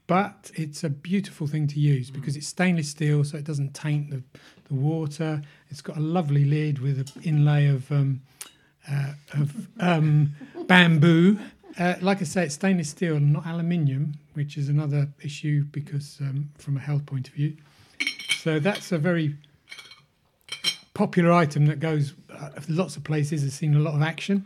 but 0.07 0.50
it's 0.54 0.85
a 0.85 0.90
beautiful 0.90 1.47
thing 1.47 1.66
to 1.69 1.81
use 1.81 2.11
because 2.11 2.37
it's 2.37 2.47
stainless 2.47 2.90
steel, 2.90 3.25
so 3.25 3.38
it 3.38 3.45
doesn't 3.45 3.73
taint 3.73 4.11
the, 4.11 4.23
the 4.69 4.75
water. 4.75 5.40
It's 5.71 5.81
got 5.81 5.97
a 5.97 6.00
lovely 6.00 6.45
lid 6.45 6.81
with 6.81 6.99
an 6.99 7.23
inlay 7.23 7.69
of 7.69 7.90
um, 7.90 8.21
uh, 8.90 9.12
of 9.33 9.69
um, 9.81 10.35
bamboo. 10.66 11.38
Uh, 11.78 11.95
like 12.02 12.21
I 12.21 12.25
say, 12.25 12.45
it's 12.45 12.54
stainless 12.54 12.90
steel 12.90 13.16
and 13.16 13.33
not 13.33 13.47
aluminium, 13.47 14.12
which 14.35 14.59
is 14.59 14.69
another 14.69 15.09
issue 15.23 15.64
because 15.73 16.19
um, 16.21 16.50
from 16.59 16.76
a 16.76 16.81
health 16.81 17.07
point 17.07 17.28
of 17.28 17.35
view. 17.35 17.57
So 18.43 18.59
that's 18.59 18.91
a 18.91 18.99
very 18.99 19.37
popular 20.95 21.31
item 21.31 21.67
that 21.67 21.79
goes 21.79 22.15
uh, 22.29 22.49
lots 22.69 22.97
of 22.97 23.05
places. 23.05 23.43
Has 23.43 23.55
seen 23.55 23.77
a 23.77 23.79
lot 23.79 23.95
of 23.95 24.03
action. 24.03 24.45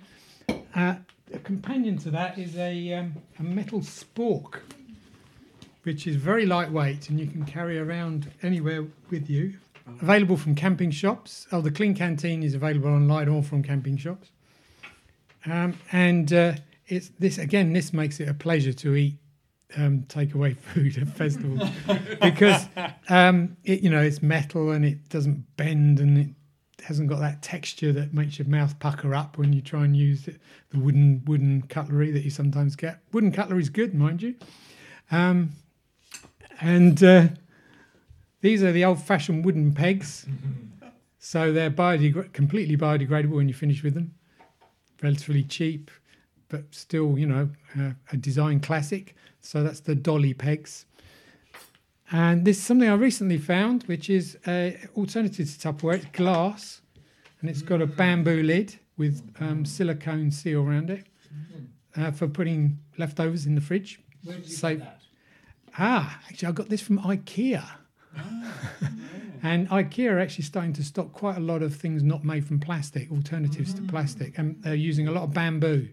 Uh, 0.75 0.97
a 1.33 1.39
companion 1.39 1.97
to 2.01 2.11
that 2.11 2.39
is 2.39 2.59
a, 2.59 2.93
um, 2.93 3.15
a 3.39 3.43
metal 3.43 3.81
spork, 3.81 4.61
which 5.85 6.07
is 6.07 6.17
very 6.17 6.45
lightweight 6.45 7.09
and 7.09 7.19
you 7.19 7.27
can 7.27 7.47
carry 7.47 7.79
around 7.79 8.31
anywhere 8.43 8.85
with 9.09 9.31
you. 9.31 9.55
Available 10.03 10.37
from 10.37 10.55
camping 10.55 10.91
shops. 10.91 11.47
Oh, 11.51 11.63
the 11.63 11.71
Klean 11.71 11.95
Kanteen 11.95 12.45
is 12.45 12.53
available 12.53 12.91
online 12.91 13.29
or 13.29 13.43
from 13.43 13.63
camping 13.63 13.97
shops. 13.97 14.31
Um, 15.47 15.73
and 15.91 16.31
uh, 16.35 16.53
it's 16.87 17.13
this 17.19 17.39
again. 17.39 17.73
This 17.73 17.95
makes 17.95 18.21
it 18.21 18.29
a 18.29 18.35
pleasure 18.35 18.75
to 18.75 18.95
eat 18.95 19.15
um, 19.77 20.03
takeaway 20.09 20.57
food 20.73 20.97
at 20.99 21.09
festivals 21.09 21.69
because 22.23 22.67
um, 23.09 23.57
it, 23.65 23.81
you 23.81 23.91
know 23.91 24.01
it's 24.01 24.23
metal 24.23 24.71
and 24.71 24.85
it 24.85 25.09
doesn't 25.09 25.45
bend 25.57 26.01
and 26.01 26.19
it 26.19 26.29
hasn't 26.87 27.09
got 27.09 27.19
that 27.19 27.43
texture 27.43 27.93
that 27.93 28.15
makes 28.15 28.39
your 28.39 28.47
mouth 28.47 28.79
pucker 28.79 29.15
up 29.15 29.39
when 29.39 29.53
you 29.53 29.61
try 29.61 29.85
and 29.85 29.97
use 29.97 30.29
it, 30.29 30.41
the 30.71 30.79
wooden 30.79 31.23
wooden 31.27 31.63
cutlery 31.63 32.11
that 32.13 32.23
you 32.23 32.31
sometimes 32.31 32.77
get. 32.77 33.01
Wooden 33.13 33.33
cutlery 33.33 33.61
is 33.61 33.71
good, 33.71 33.95
mind 33.95 34.23
you. 34.23 34.37
Um, 35.11 35.51
and 36.61 37.03
uh, 37.03 37.29
these 38.41 38.63
are 38.63 38.73
the 38.73 38.85
old-fashioned 38.85 39.45
wooden 39.45 39.73
pegs, 39.73 40.27
so 41.19 41.53
they're 41.53 41.71
completely 41.71 42.77
biodegradable 42.77 43.35
when 43.35 43.49
you 43.49 43.55
finish 43.55 43.83
with 43.83 43.95
them. 43.95 44.15
Relatively 45.03 45.43
cheap, 45.43 45.91
but 46.49 46.75
still, 46.75 47.19
you 47.19 47.27
know, 47.27 47.51
uh, 47.79 47.91
a 48.13 48.17
design 48.17 48.61
classic. 48.61 49.15
So 49.47 49.63
that's 49.63 49.81
the 49.81 49.95
dolly 49.95 50.35
pegs. 50.35 50.87
And 52.11 52.45
this 52.45 52.59
is 52.59 52.65
something 52.65 52.89
I 52.89 52.95
recently 52.95 53.39
found, 53.39 53.85
which 53.85 54.11
is 54.11 54.37
a 54.47 54.77
alternative 54.97 55.47
to 55.47 55.69
Tupperware. 55.69 55.97
It's 55.97 56.07
glass, 56.07 56.83
and 57.41 57.49
it's 57.49 57.63
got 57.63 57.81
a 57.81 57.87
bamboo 57.87 58.43
lid 58.43 58.79
with 58.97 59.23
um, 59.41 59.65
silicone 59.65 60.31
seal 60.31 60.63
around 60.63 60.91
it 60.91 61.07
uh, 61.97 62.11
for 62.11 62.29
putting 62.29 62.79
leftovers 62.99 63.47
in 63.47 63.55
the 63.55 63.61
fridge. 63.61 64.01
Where 64.25 64.37
did 64.37 64.49
you 64.49 64.57
get 64.57 64.79
that? 64.81 65.01
Ah, 65.79 66.21
actually, 66.29 66.49
I 66.49 66.53
got 66.53 66.69
this 66.69 66.81
from 66.81 66.99
IKEA. 67.01 67.65
and 69.43 69.69
IKEA 69.69 70.13
are 70.13 70.19
actually 70.19 70.45
starting 70.45 70.73
to 70.73 70.83
stock 70.83 71.13
quite 71.13 71.37
a 71.37 71.41
lot 71.41 71.63
of 71.63 71.75
things 71.75 72.03
not 72.03 72.25
made 72.25 72.47
from 72.47 72.59
plastic, 72.59 73.11
alternatives 73.13 73.75
to 73.75 73.83
plastic, 73.83 74.39
and 74.39 74.63
they're 74.63 74.75
using 74.75 75.07
a 75.07 75.13
lot 75.13 75.25
of 75.25 75.35
bamboo. 75.35 75.89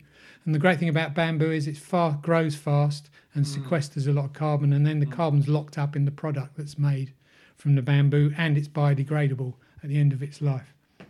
And 0.45 0.53
the 0.53 0.59
great 0.59 0.79
thing 0.79 0.89
about 0.89 1.13
bamboo 1.13 1.51
is 1.51 1.67
it 1.67 1.77
far 1.77 2.19
grows 2.21 2.55
fast 2.55 3.09
and 3.33 3.45
mm. 3.45 3.57
sequesters 3.57 4.07
a 4.07 4.11
lot 4.11 4.25
of 4.25 4.33
carbon, 4.33 4.73
and 4.73 4.85
then 4.85 4.99
the 4.99 5.05
mm. 5.05 5.11
carbon's 5.11 5.47
locked 5.47 5.77
up 5.77 5.95
in 5.95 6.05
the 6.05 6.11
product 6.11 6.57
that's 6.57 6.77
made 6.77 7.13
from 7.55 7.75
the 7.75 7.81
bamboo, 7.81 8.33
and 8.37 8.57
it's 8.57 8.67
biodegradable 8.67 9.53
at 9.81 9.89
the 9.89 9.97
end 9.97 10.11
of 10.11 10.21
its 10.21 10.41
life. 10.41 10.73
Mm. 10.99 11.07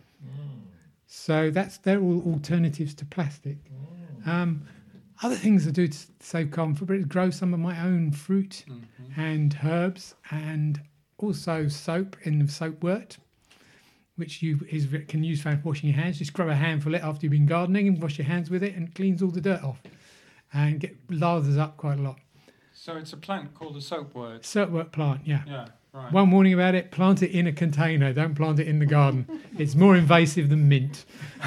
So 1.06 1.50
that's 1.50 1.78
they're 1.78 2.00
all 2.00 2.22
alternatives 2.26 2.94
to 2.94 3.04
plastic. 3.04 3.58
Um, 4.26 4.66
other 5.22 5.36
things 5.36 5.66
I 5.66 5.70
do 5.70 5.86
to 5.86 5.98
save 6.20 6.50
carbon 6.50 6.74
footprint 6.74 7.02
is 7.02 7.06
grow 7.06 7.30
some 7.30 7.54
of 7.54 7.60
my 7.60 7.80
own 7.84 8.10
fruit 8.10 8.64
mm-hmm. 8.68 9.20
and 9.20 9.56
herbs, 9.64 10.14
and 10.30 10.80
also 11.18 11.68
soap 11.68 12.16
in 12.22 12.38
the 12.38 12.48
soap 12.48 12.82
wort, 12.82 13.18
which 14.16 14.42
you 14.42 14.60
is 14.68 14.86
can 15.08 15.24
use 15.24 15.42
for 15.42 15.60
washing 15.64 15.90
your 15.90 15.98
hands. 15.98 16.18
Just 16.18 16.32
grab 16.32 16.48
a 16.48 16.54
handful 16.54 16.94
of 16.94 17.00
it 17.00 17.04
after 17.04 17.26
you've 17.26 17.32
been 17.32 17.46
gardening 17.46 17.88
and 17.88 18.00
wash 18.00 18.18
your 18.18 18.26
hands 18.26 18.50
with 18.50 18.62
it, 18.62 18.74
and 18.74 18.88
it 18.88 18.94
cleans 18.94 19.22
all 19.22 19.30
the 19.30 19.40
dirt 19.40 19.62
off, 19.62 19.82
and 20.52 20.80
get 20.80 20.96
lathers 21.08 21.58
up 21.58 21.76
quite 21.76 21.98
a 21.98 22.02
lot. 22.02 22.18
So 22.72 22.96
it's 22.96 23.12
a 23.12 23.16
plant 23.16 23.54
called 23.54 23.76
a 23.76 23.80
soapwort. 23.80 24.44
Soapwort 24.44 24.92
plant, 24.92 25.22
yeah. 25.24 25.42
Yeah, 25.46 25.66
right. 25.92 26.12
One 26.12 26.30
warning 26.30 26.54
about 26.54 26.74
it: 26.74 26.90
plant 26.90 27.22
it 27.22 27.30
in 27.30 27.46
a 27.46 27.52
container. 27.52 28.12
Don't 28.12 28.34
plant 28.34 28.60
it 28.60 28.68
in 28.68 28.78
the 28.78 28.86
garden. 28.86 29.26
it's 29.58 29.74
more 29.74 29.96
invasive 29.96 30.48
than 30.48 30.68
mint. 30.68 31.04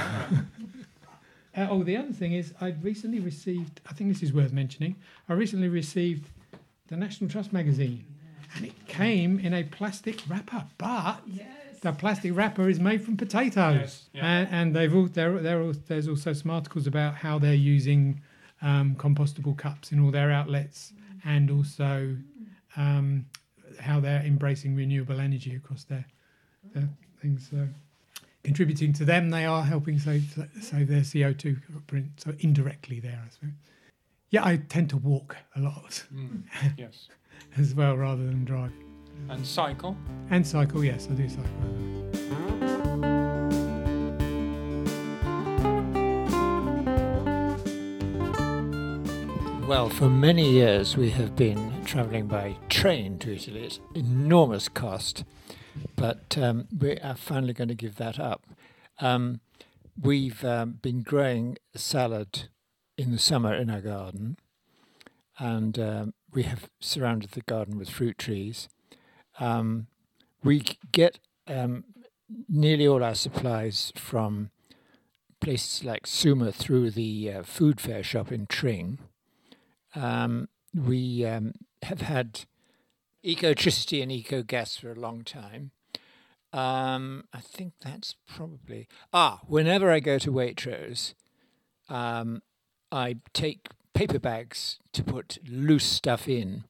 Uh, 1.55 1.65
oh, 1.71 1.81
the 1.81 1.97
other 1.97 2.13
thing 2.13 2.33
is, 2.33 2.53
I 2.61 2.75
recently 2.83 3.19
received. 3.19 3.81
I 3.89 3.93
think 3.93 4.13
this 4.13 4.21
is 4.21 4.31
worth 4.31 4.53
mentioning. 4.53 4.95
I 5.27 5.33
recently 5.33 5.69
received 5.69 6.29
the 6.87 6.95
National 6.95 7.27
Trust 7.31 7.51
magazine, 7.51 8.05
and 8.55 8.63
it 8.63 8.87
came 8.87 9.39
in 9.39 9.55
a 9.55 9.63
plastic 9.63 10.21
wrapper. 10.29 10.65
But 10.77 11.21
the 11.81 11.91
plastic 11.93 12.35
wrapper 12.35 12.69
is 12.69 12.79
made 12.79 13.03
from 13.03 13.17
potatoes, 13.17 13.75
Yes, 13.79 14.09
yeah. 14.13 14.25
and, 14.25 14.49
and 14.51 14.75
they've 14.75 14.93
all, 14.95 15.05
there, 15.07 15.37
there 15.39 15.61
are, 15.61 15.73
there's 15.73 16.07
also 16.07 16.33
some 16.33 16.51
articles 16.51 16.87
about 16.87 17.15
how 17.15 17.37
they're 17.39 17.53
using 17.53 18.21
um, 18.61 18.95
compostable 18.95 19.55
cups 19.57 19.91
in 19.91 19.99
all 19.99 20.11
their 20.11 20.31
outlets, 20.31 20.93
and 21.25 21.51
also 21.51 22.15
um, 22.75 23.25
how 23.79 23.99
they're 23.99 24.21
embracing 24.23 24.75
renewable 24.75 25.19
energy 25.19 25.55
across 25.55 25.83
their, 25.83 26.05
their 26.73 26.89
things. 27.21 27.47
So 27.51 27.67
contributing 28.43 28.93
to 28.93 29.05
them, 29.05 29.29
they 29.29 29.45
are 29.45 29.63
helping 29.63 29.99
save 29.99 30.37
save 30.61 30.87
their 30.87 31.03
CO 31.03 31.33
two 31.33 31.57
footprint. 31.71 32.07
So 32.17 32.33
indirectly, 32.39 32.99
there, 32.99 33.21
I 33.25 33.29
suppose. 33.29 33.51
Yeah, 34.29 34.45
I 34.45 34.57
tend 34.57 34.89
to 34.89 34.97
walk 34.97 35.37
a 35.55 35.59
lot 35.61 36.03
Mm, 36.13 36.43
yes. 36.77 37.07
as 37.57 37.73
well 37.75 37.95
rather 37.95 38.25
than 38.25 38.43
drive. 38.45 38.71
And 39.29 39.45
cycle. 39.45 39.97
And 40.29 40.45
cycle, 40.45 40.83
yes, 40.83 41.07
I 41.09 41.13
do 41.13 41.27
cycle. 41.29 41.77
Well, 49.67 49.89
for 49.89 50.09
many 50.09 50.49
years 50.49 50.95
we 50.95 51.09
have 51.09 51.35
been 51.35 51.83
travelling 51.83 52.27
by 52.27 52.55
train 52.69 53.19
to 53.19 53.35
Italy. 53.35 53.65
It's 53.65 53.81
enormous 53.93 54.69
cost, 54.69 55.25
but 55.97 56.37
um, 56.37 56.69
we 56.79 56.97
are 56.99 57.15
finally 57.15 57.51
going 57.51 57.67
to 57.67 57.75
give 57.75 57.97
that 57.97 58.17
up. 58.17 58.47
Um, 59.01 59.41
we've 60.01 60.43
um, 60.45 60.79
been 60.81 61.01
growing 61.01 61.57
salad 61.75 62.47
in 62.97 63.11
the 63.11 63.19
summer 63.19 63.53
in 63.53 63.69
our 63.69 63.81
garden, 63.81 64.37
and 65.37 65.77
um, 65.77 66.13
we 66.33 66.43
have 66.43 66.69
surrounded 66.79 67.31
the 67.31 67.41
garden 67.41 67.77
with 67.77 67.89
fruit 67.89 68.17
trees. 68.17 68.69
Um, 69.39 69.87
we 70.43 70.63
get 70.91 71.19
um, 71.47 71.83
nearly 72.49 72.87
all 72.87 73.03
our 73.03 73.15
supplies 73.15 73.91
from 73.95 74.51
places 75.39 75.83
like 75.83 76.07
Suma 76.07 76.51
through 76.51 76.91
the 76.91 77.31
uh, 77.31 77.43
food 77.43 77.79
fair 77.79 78.03
shop 78.03 78.31
in 78.31 78.47
Tring 78.47 78.99
um, 79.95 80.49
we 80.73 81.25
um, 81.25 81.53
have 81.83 82.01
had 82.01 82.45
ecotricity 83.25 84.01
and 84.01 84.11
eco 84.11 84.43
gas 84.43 84.77
for 84.77 84.91
a 84.91 84.99
long 84.99 85.23
time. 85.23 85.71
Um, 86.53 87.25
I 87.33 87.39
think 87.39 87.73
that's 87.81 88.15
probably 88.27 88.87
ah. 89.11 89.41
Whenever 89.47 89.91
I 89.91 89.99
go 89.99 90.17
to 90.17 90.31
Waitrose, 90.31 91.13
um, 91.89 92.41
I 92.91 93.17
take 93.33 93.67
paper 93.93 94.19
bags 94.19 94.79
to 94.93 95.03
put 95.03 95.39
loose 95.47 95.85
stuff 95.85 96.27
in. 96.27 96.63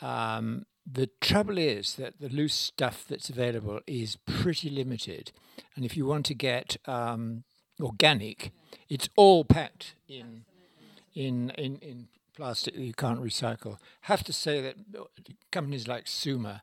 Um, 0.00 0.66
the 0.90 1.08
trouble 1.20 1.58
is 1.58 1.94
that 1.94 2.20
the 2.20 2.28
loose 2.28 2.54
stuff 2.54 3.04
that's 3.08 3.30
available 3.30 3.80
is 3.86 4.16
pretty 4.16 4.68
limited, 4.68 5.32
and 5.76 5.84
if 5.84 5.96
you 5.96 6.06
want 6.06 6.26
to 6.26 6.34
get 6.34 6.76
um, 6.86 7.44
organic, 7.80 8.52
it's 8.88 9.08
all 9.16 9.44
packed 9.44 9.94
in 10.08 10.44
in 11.14 11.50
in 11.50 11.76
in 11.76 12.08
plastic 12.34 12.74
that 12.74 12.80
you 12.82 12.94
can't 12.94 13.22
recycle. 13.22 13.78
Have 14.02 14.24
to 14.24 14.32
say 14.32 14.60
that 14.60 14.76
companies 15.50 15.86
like 15.86 16.08
Suma 16.08 16.62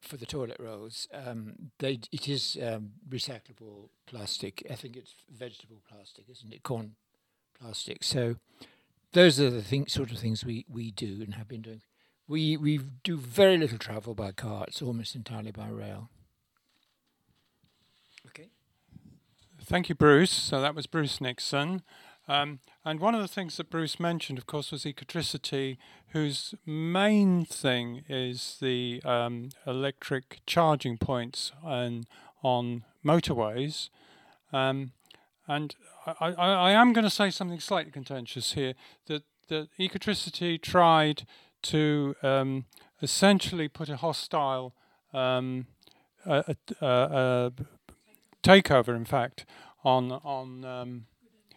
for 0.00 0.16
the 0.16 0.26
toilet 0.26 0.56
rolls, 0.58 1.06
um, 1.12 1.70
they 1.78 2.00
it 2.10 2.28
is 2.28 2.58
um, 2.62 2.92
recyclable 3.08 3.90
plastic. 4.06 4.66
I 4.70 4.74
think 4.74 4.96
it's 4.96 5.14
vegetable 5.30 5.82
plastic, 5.88 6.24
isn't 6.28 6.52
it? 6.52 6.62
Corn 6.62 6.96
plastic. 7.58 8.02
So 8.02 8.36
those 9.12 9.38
are 9.38 9.50
the 9.50 9.62
thing, 9.62 9.86
sort 9.86 10.10
of 10.10 10.18
things 10.18 10.44
we, 10.44 10.66
we 10.68 10.90
do 10.90 11.20
and 11.22 11.34
have 11.34 11.48
been 11.48 11.62
doing. 11.62 11.82
We 12.28 12.56
we 12.56 12.80
do 13.02 13.16
very 13.16 13.58
little 13.58 13.78
travel 13.78 14.14
by 14.14 14.32
car. 14.32 14.64
It's 14.68 14.82
almost 14.82 15.14
entirely 15.14 15.50
by 15.50 15.68
rail. 15.68 16.10
Okay. 18.28 18.48
Thank 19.62 19.88
you, 19.88 19.94
Bruce. 19.94 20.30
So 20.30 20.60
that 20.60 20.74
was 20.74 20.86
Bruce 20.86 21.20
Nixon. 21.20 21.82
Um, 22.28 22.60
and 22.84 23.00
one 23.00 23.14
of 23.14 23.20
the 23.20 23.28
things 23.28 23.56
that 23.56 23.68
Bruce 23.68 23.98
mentioned, 23.98 24.38
of 24.38 24.46
course, 24.46 24.70
was 24.70 24.84
Ecotricity, 24.84 25.76
whose 26.08 26.54
main 26.64 27.44
thing 27.44 28.04
is 28.08 28.58
the 28.60 29.02
um, 29.04 29.50
electric 29.66 30.40
charging 30.46 30.98
points 30.98 31.52
on, 31.62 32.04
on 32.42 32.84
motorways. 33.04 33.88
Um, 34.52 34.92
and 35.48 35.74
I, 36.06 36.14
I, 36.20 36.52
I 36.52 36.70
am 36.72 36.92
going 36.92 37.04
to 37.04 37.10
say 37.10 37.30
something 37.30 37.60
slightly 37.60 37.90
contentious 37.90 38.52
here 38.52 38.74
that, 39.06 39.24
that 39.48 39.68
Ecotricity 39.78 40.60
tried 40.60 41.26
to 41.62 42.14
um, 42.22 42.66
essentially 43.00 43.68
put 43.68 43.88
a 43.88 43.96
hostile 43.96 44.74
um, 45.12 45.66
a, 46.24 46.56
a, 46.80 46.86
a 46.86 47.52
takeover, 48.42 48.96
in 48.96 49.04
fact, 49.04 49.44
on 49.84 50.12
on 50.12 50.64
um, 50.64 51.06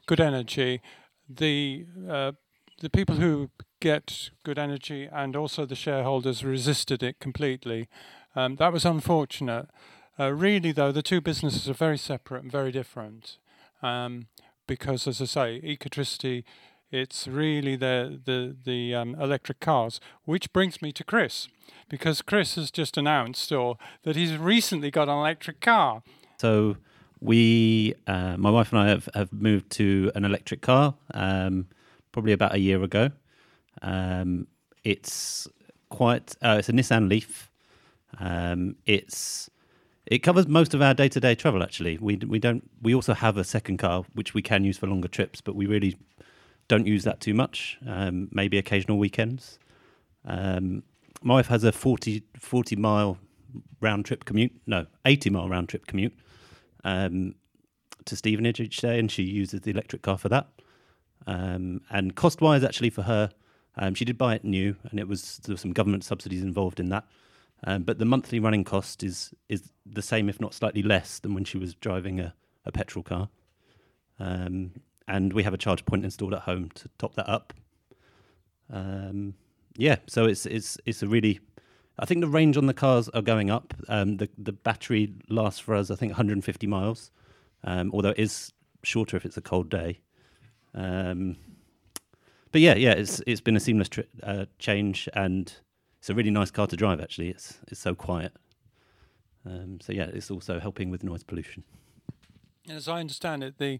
good 0.05 0.19
energy. 0.19 0.81
The 1.29 1.85
uh, 2.09 2.31
the 2.81 2.89
people 2.89 3.15
who 3.15 3.49
get 3.79 4.31
good 4.43 4.59
energy 4.59 5.07
and 5.11 5.35
also 5.35 5.65
the 5.65 5.75
shareholders 5.75 6.43
resisted 6.43 7.03
it 7.03 7.19
completely. 7.19 7.87
Um, 8.35 8.55
that 8.57 8.73
was 8.73 8.85
unfortunate. 8.85 9.67
Uh, 10.19 10.31
really, 10.31 10.71
though, 10.71 10.91
the 10.91 11.01
two 11.01 11.21
businesses 11.21 11.69
are 11.69 11.73
very 11.73 11.97
separate 11.97 12.43
and 12.43 12.51
very 12.51 12.71
different. 12.71 13.37
Um, 13.81 14.27
because, 14.67 15.07
as 15.07 15.21
I 15.21 15.25
say, 15.25 15.61
Ecotricity, 15.61 16.43
it's 16.95 17.27
really 17.27 17.75
the 17.75 18.19
the 18.23 18.55
the 18.63 18.95
um, 18.95 19.15
electric 19.15 19.59
cars. 19.59 19.99
Which 20.25 20.51
brings 20.53 20.81
me 20.81 20.91
to 20.93 21.03
Chris, 21.03 21.47
because 21.89 22.21
Chris 22.21 22.55
has 22.55 22.71
just 22.71 22.97
announced 22.97 23.51
or 23.51 23.77
that 24.03 24.15
he's 24.15 24.37
recently 24.37 24.91
got 24.91 25.09
an 25.09 25.17
electric 25.17 25.61
car. 25.61 26.03
So 26.39 26.77
we, 27.19 27.95
uh, 28.07 28.37
my 28.37 28.49
wife 28.49 28.71
and 28.71 28.81
I, 28.81 28.89
have, 28.89 29.09
have 29.13 29.31
moved 29.33 29.69
to 29.71 30.11
an 30.15 30.25
electric 30.25 30.61
car 30.61 30.95
um, 31.13 31.67
probably 32.11 32.33
about 32.33 32.53
a 32.53 32.59
year 32.59 32.83
ago. 32.83 33.11
Um, 33.81 34.47
it's 34.83 35.47
quite. 35.89 36.35
Uh, 36.41 36.57
it's 36.59 36.69
a 36.69 36.73
Nissan 36.73 37.09
Leaf. 37.09 37.51
Um, 38.19 38.75
it's 38.85 39.49
it 40.05 40.19
covers 40.19 40.47
most 40.47 40.73
of 40.73 40.81
our 40.81 40.93
day 40.93 41.09
to 41.09 41.19
day 41.19 41.35
travel. 41.35 41.63
Actually, 41.63 41.97
we 41.97 42.17
we 42.17 42.39
don't. 42.39 42.69
We 42.81 42.93
also 42.93 43.13
have 43.13 43.37
a 43.37 43.43
second 43.43 43.77
car 43.77 44.05
which 44.13 44.33
we 44.33 44.41
can 44.41 44.63
use 44.63 44.77
for 44.77 44.87
longer 44.87 45.07
trips, 45.07 45.41
but 45.41 45.55
we 45.55 45.65
really 45.65 45.97
don't 46.67 46.87
use 46.87 47.03
that 47.03 47.19
too 47.21 47.33
much. 47.33 47.77
Um, 47.85 48.29
maybe 48.31 48.57
occasional 48.57 48.97
weekends. 48.97 49.59
Um, 50.25 50.83
my 51.21 51.35
wife 51.35 51.47
has 51.47 51.63
a 51.63 51.71
40, 51.71 52.23
40 52.39 52.75
mile 52.75 53.17
round 53.81 54.05
trip 54.05 54.25
commute. 54.25 54.53
No, 54.65 54.85
eighty 55.05 55.29
mile 55.29 55.49
round 55.49 55.69
trip 55.69 55.87
commute 55.87 56.13
um, 56.83 57.35
to 58.05 58.15
Stevenage 58.15 58.59
each 58.59 58.77
day, 58.77 58.99
and 58.99 59.11
she 59.11 59.23
uses 59.23 59.61
the 59.61 59.71
electric 59.71 60.01
car 60.01 60.17
for 60.17 60.29
that. 60.29 60.47
Um, 61.27 61.81
and 61.89 62.15
cost 62.15 62.41
wise, 62.41 62.63
actually, 62.63 62.89
for 62.89 63.03
her, 63.03 63.31
um, 63.77 63.93
she 63.95 64.05
did 64.05 64.17
buy 64.17 64.35
it 64.35 64.43
new, 64.43 64.75
and 64.89 64.99
it 64.99 65.07
was 65.07 65.39
there 65.45 65.53
were 65.53 65.57
some 65.57 65.73
government 65.73 66.03
subsidies 66.03 66.43
involved 66.43 66.79
in 66.79 66.89
that. 66.89 67.05
Um, 67.63 67.83
but 67.83 67.97
the 67.97 68.05
monthly 68.05 68.39
running 68.39 68.63
cost 68.63 69.03
is 69.03 69.33
is 69.49 69.71
the 69.85 70.01
same, 70.01 70.29
if 70.29 70.39
not 70.39 70.53
slightly 70.53 70.83
less, 70.83 71.19
than 71.19 71.33
when 71.33 71.45
she 71.45 71.57
was 71.57 71.73
driving 71.75 72.19
a, 72.19 72.33
a 72.65 72.71
petrol 72.71 73.03
car. 73.03 73.29
Um, 74.19 74.71
and 75.07 75.33
we 75.33 75.43
have 75.43 75.53
a 75.53 75.57
charge 75.57 75.85
point 75.85 76.03
installed 76.03 76.33
at 76.33 76.41
home 76.41 76.69
to 76.75 76.89
top 76.97 77.15
that 77.15 77.29
up. 77.29 77.53
Um, 78.71 79.35
yeah, 79.77 79.97
so 80.07 80.25
it's 80.25 80.45
it's 80.45 80.77
it's 80.85 81.03
a 81.03 81.07
really 81.07 81.39
I 81.97 82.05
think 82.05 82.21
the 82.21 82.27
range 82.27 82.57
on 82.57 82.65
the 82.65 82.73
cars 82.73 83.09
are 83.09 83.21
going 83.21 83.49
up. 83.49 83.73
Um, 83.87 84.17
the 84.17 84.29
the 84.37 84.51
battery 84.51 85.13
lasts 85.29 85.59
for 85.59 85.75
us, 85.75 85.91
I 85.91 85.95
think, 85.95 86.11
150 86.11 86.67
miles, 86.67 87.11
um, 87.63 87.91
although 87.93 88.09
it 88.09 88.19
is 88.19 88.51
shorter 88.83 89.17
if 89.17 89.25
it's 89.25 89.37
a 89.37 89.41
cold 89.41 89.69
day. 89.69 89.99
Um, 90.73 91.37
but 92.51 92.61
yeah, 92.61 92.75
yeah, 92.75 92.91
it's 92.91 93.21
it's 93.27 93.41
been 93.41 93.55
a 93.55 93.59
seamless 93.59 93.89
tri- 93.89 94.05
uh, 94.23 94.45
change, 94.59 95.07
and 95.13 95.53
it's 95.99 96.09
a 96.09 96.13
really 96.13 96.31
nice 96.31 96.51
car 96.51 96.67
to 96.67 96.75
drive. 96.75 96.99
Actually, 96.99 97.29
it's 97.29 97.59
it's 97.67 97.79
so 97.79 97.95
quiet. 97.95 98.33
Um, 99.45 99.79
so 99.79 99.93
yeah, 99.93 100.07
it's 100.11 100.31
also 100.31 100.59
helping 100.59 100.89
with 100.89 101.03
noise 101.03 101.23
pollution. 101.23 101.63
And 102.67 102.77
As 102.77 102.87
I 102.87 102.99
understand 102.99 103.43
it, 103.43 103.57
the 103.57 103.79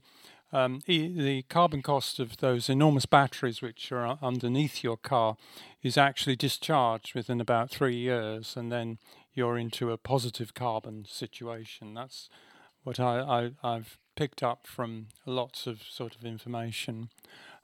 um, 0.55 0.81
the 0.87 1.43
carbon 1.49 1.81
cost 1.81 2.17
of 2.17 2.37
those 2.37 2.69
enormous 2.69 3.05
batteries 3.05 3.61
which 3.61 3.91
are 3.91 4.17
underneath 4.21 4.85
your 4.85 4.95
car 4.95 5.35
is 5.83 5.97
actually 5.97 6.37
discharged 6.37 7.13
within 7.13 7.41
about 7.41 7.69
three 7.69 7.97
years, 7.97 8.55
and 8.55 8.71
then 8.71 8.97
you're 9.33 9.57
into 9.57 9.91
a 9.91 9.97
positive 9.97 10.53
carbon 10.53 11.05
situation. 11.09 11.93
That's 11.93 12.29
what 12.85 13.01
I, 13.01 13.51
I, 13.61 13.73
have 13.73 13.97
picked 14.15 14.43
up 14.43 14.65
from 14.65 15.07
lots 15.25 15.67
of 15.67 15.83
sort 15.83 16.15
of 16.15 16.23
information. 16.23 17.09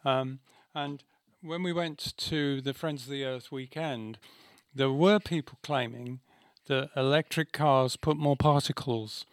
Um, 0.04 0.40
and 0.76 1.02
when 1.42 1.64
we 1.64 1.72
went 1.72 2.14
to 2.18 2.60
the 2.60 2.74
Friends 2.74 3.04
of 3.04 3.10
the 3.10 3.24
Earth 3.24 3.54
weekend, 3.54 4.18
there 4.76 4.92
were 4.92 5.20
people 5.20 5.58
claiming 5.64 6.20
that 6.68 6.90
electric 6.98 7.54
cars 7.54 7.96
put 7.96 8.18
more 8.18 8.36
particles, 8.36 9.26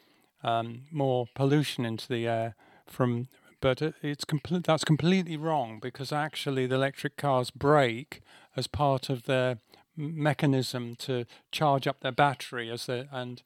um, 0.45 0.83
more 0.93 1.27
pollution 1.35 1.85
into 1.85 2.07
the 2.07 2.29
air 2.29 2.55
from 2.87 3.27
but 3.61 3.83
it's 4.03 4.25
complete. 4.25 4.65
That's 4.65 4.85
completely 4.85 5.37
wrong 5.37 5.79
because 5.81 6.13
actually 6.13 6.67
the 6.67 6.77
electric 6.77 7.17
cars 7.17 7.51
brake 7.51 8.21
as 8.57 8.67
part 8.67 9.09
of 9.11 9.25
their 9.25 9.59
mechanism 9.97 10.95
to 10.97 11.25
charge 11.51 11.87
up 11.87 12.01
their 12.01 12.13
battery 12.13 12.71
as 12.71 12.87
they 12.87 13.09
and 13.11 13.43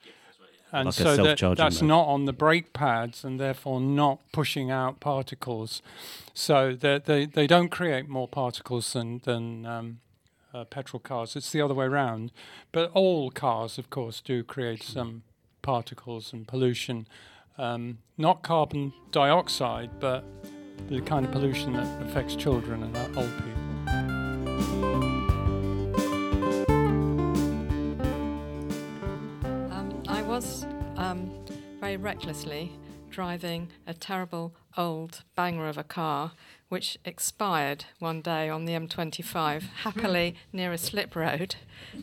and 0.73 0.87
like 0.87 0.95
so 0.95 1.17
that, 1.17 1.39
that's 1.57 1.83
mode. 1.83 1.89
not 1.89 2.07
on 2.09 2.25
the 2.25 2.33
brake 2.33 2.73
pads 2.73 3.25
and 3.25 3.39
therefore 3.39 3.81
not 3.81 4.21
pushing 4.33 4.71
out 4.71 5.01
particles. 5.01 5.83
So 6.33 6.75
they 6.75 6.99
they 6.99 7.27
they 7.27 7.47
don't 7.47 7.69
create 7.69 8.09
more 8.09 8.27
particles 8.27 8.93
than 8.95 9.21
than 9.25 9.67
um, 9.67 10.01
uh, 10.55 10.65
petrol 10.65 11.01
cars. 11.01 11.37
It's 11.37 11.53
the 11.53 11.61
other 11.61 11.75
way 11.75 11.87
around. 11.87 12.33
But 12.73 12.91
all 12.93 13.31
cars, 13.31 13.79
of 13.79 13.91
course, 13.91 14.21
do 14.21 14.43
create 14.43 14.83
some 14.83 15.23
particles 15.61 16.33
and 16.33 16.49
pollution 16.49 17.07
um, 17.59 17.99
not 18.19 18.43
carbon 18.43 18.93
dioxide, 19.11 19.91
but 20.01 20.25
the 20.89 21.01
kind 21.01 21.25
of 21.25 21.33
pollution 21.33 21.73
that 21.75 22.03
affects 22.03 22.35
children 22.37 22.83
and 22.83 22.97
old 23.17 23.33
people. 23.37 23.53
Um, 29.71 30.03
I 30.09 30.23
was 30.23 30.65
um, 30.97 31.31
very 31.81 31.97
recklessly 31.97 32.73
driving 33.13 33.69
a 33.87 33.95
terrible 33.95 34.55
old 34.77 35.23
banger 35.37 35.69
of 35.69 35.79
a 35.79 35.85
car 35.85 36.33
which 36.69 36.99
expired 37.05 37.85
one 37.99 38.23
day 38.23 38.49
on 38.49 38.65
the 38.65 38.73
M25, 38.73 39.63
happily 39.85 40.35
near 40.55 40.73
a 40.73 40.79
slip 40.79 41.15
road. 41.15 41.57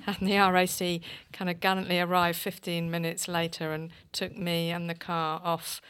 And 0.06 0.18
the 0.20 0.38
RAC 0.38 1.02
kind 1.34 1.50
of 1.50 1.60
gallantly 1.60 2.00
arrived 2.00 2.38
15 2.38 2.92
minutes 2.92 3.28
later 3.28 3.74
and 3.74 3.90
took 4.12 4.38
me 4.38 4.70
and 4.70 4.88
the 4.88 4.94
car 4.94 5.42
off 5.44 5.82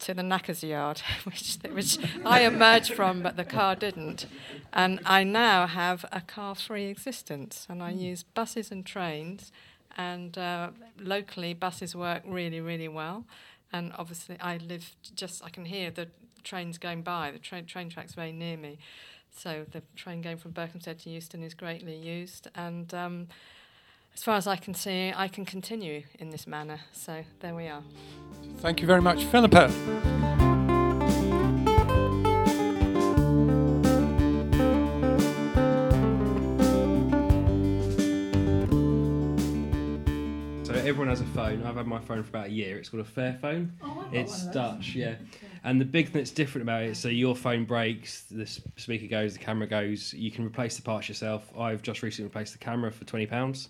to 0.00 0.14
the 0.14 0.24
knackers 0.24 0.64
yard, 0.64 1.00
which, 1.24 1.58
which 1.72 1.98
I 2.24 2.40
emerged 2.40 2.92
from, 2.92 3.22
but 3.22 3.36
the 3.36 3.44
car 3.44 3.76
didn't. 3.76 4.26
And 4.72 4.98
I 5.04 5.22
now 5.22 5.68
have 5.68 6.04
a 6.10 6.20
car 6.20 6.56
free 6.56 6.86
existence, 6.86 7.68
and 7.70 7.80
I 7.80 7.90
use 7.90 8.24
buses 8.24 8.72
and 8.72 8.84
trains. 8.84 9.52
And 9.96 10.36
uh, 10.36 10.70
locally, 10.98 11.54
buses 11.54 11.94
work 11.94 12.22
really, 12.26 12.60
really 12.60 12.88
well. 12.88 13.24
And 13.72 13.92
obviously, 13.98 14.38
I 14.40 14.56
live 14.58 14.94
just, 15.14 15.44
I 15.44 15.50
can 15.50 15.64
hear 15.64 15.90
the 15.90 16.08
trains 16.44 16.78
going 16.78 17.02
by. 17.02 17.30
The 17.30 17.38
train 17.38 17.66
train 17.66 17.90
track's 17.90 18.14
very 18.14 18.32
near 18.32 18.56
me, 18.56 18.78
so 19.30 19.66
the 19.70 19.82
train 19.96 20.22
going 20.22 20.38
from 20.38 20.52
Berkhamsted 20.52 21.02
to 21.02 21.10
Euston 21.10 21.42
is 21.42 21.54
greatly 21.54 21.96
used. 21.96 22.48
And 22.54 22.92
um, 22.94 23.28
as 24.14 24.22
far 24.22 24.36
as 24.36 24.46
I 24.46 24.56
can 24.56 24.74
see, 24.74 25.12
I 25.14 25.28
can 25.28 25.44
continue 25.44 26.02
in 26.18 26.30
this 26.30 26.46
manner. 26.46 26.80
So 26.92 27.24
there 27.40 27.54
we 27.54 27.68
are. 27.68 27.82
Thank 28.58 28.80
you 28.80 28.86
very 28.86 29.02
much, 29.02 29.24
Philippa. 29.24 30.47
Everyone 40.88 41.08
has 41.08 41.20
a 41.20 41.24
phone. 41.26 41.62
I've 41.64 41.76
had 41.76 41.86
my 41.86 41.98
phone 41.98 42.22
for 42.22 42.30
about 42.30 42.46
a 42.46 42.50
year. 42.50 42.78
It's 42.78 42.88
called 42.88 43.06
a 43.06 43.20
Fairphone. 43.20 43.68
Oh, 43.82 44.08
it's 44.10 44.46
Dutch, 44.46 44.94
yeah. 44.94 45.16
And 45.62 45.78
the 45.78 45.84
big 45.84 46.06
thing 46.06 46.14
that's 46.14 46.30
different 46.30 46.62
about 46.62 46.82
it, 46.82 46.96
so 46.96 47.08
your 47.08 47.36
phone 47.36 47.66
breaks, 47.66 48.22
the 48.22 48.46
speaker 48.76 49.06
goes, 49.06 49.34
the 49.34 49.38
camera 49.38 49.66
goes. 49.66 50.14
You 50.14 50.30
can 50.30 50.46
replace 50.46 50.76
the 50.76 50.82
parts 50.82 51.06
yourself. 51.06 51.46
I've 51.58 51.82
just 51.82 52.02
recently 52.02 52.28
replaced 52.28 52.52
the 52.52 52.58
camera 52.58 52.90
for 52.90 53.04
twenty 53.04 53.26
pounds. 53.26 53.68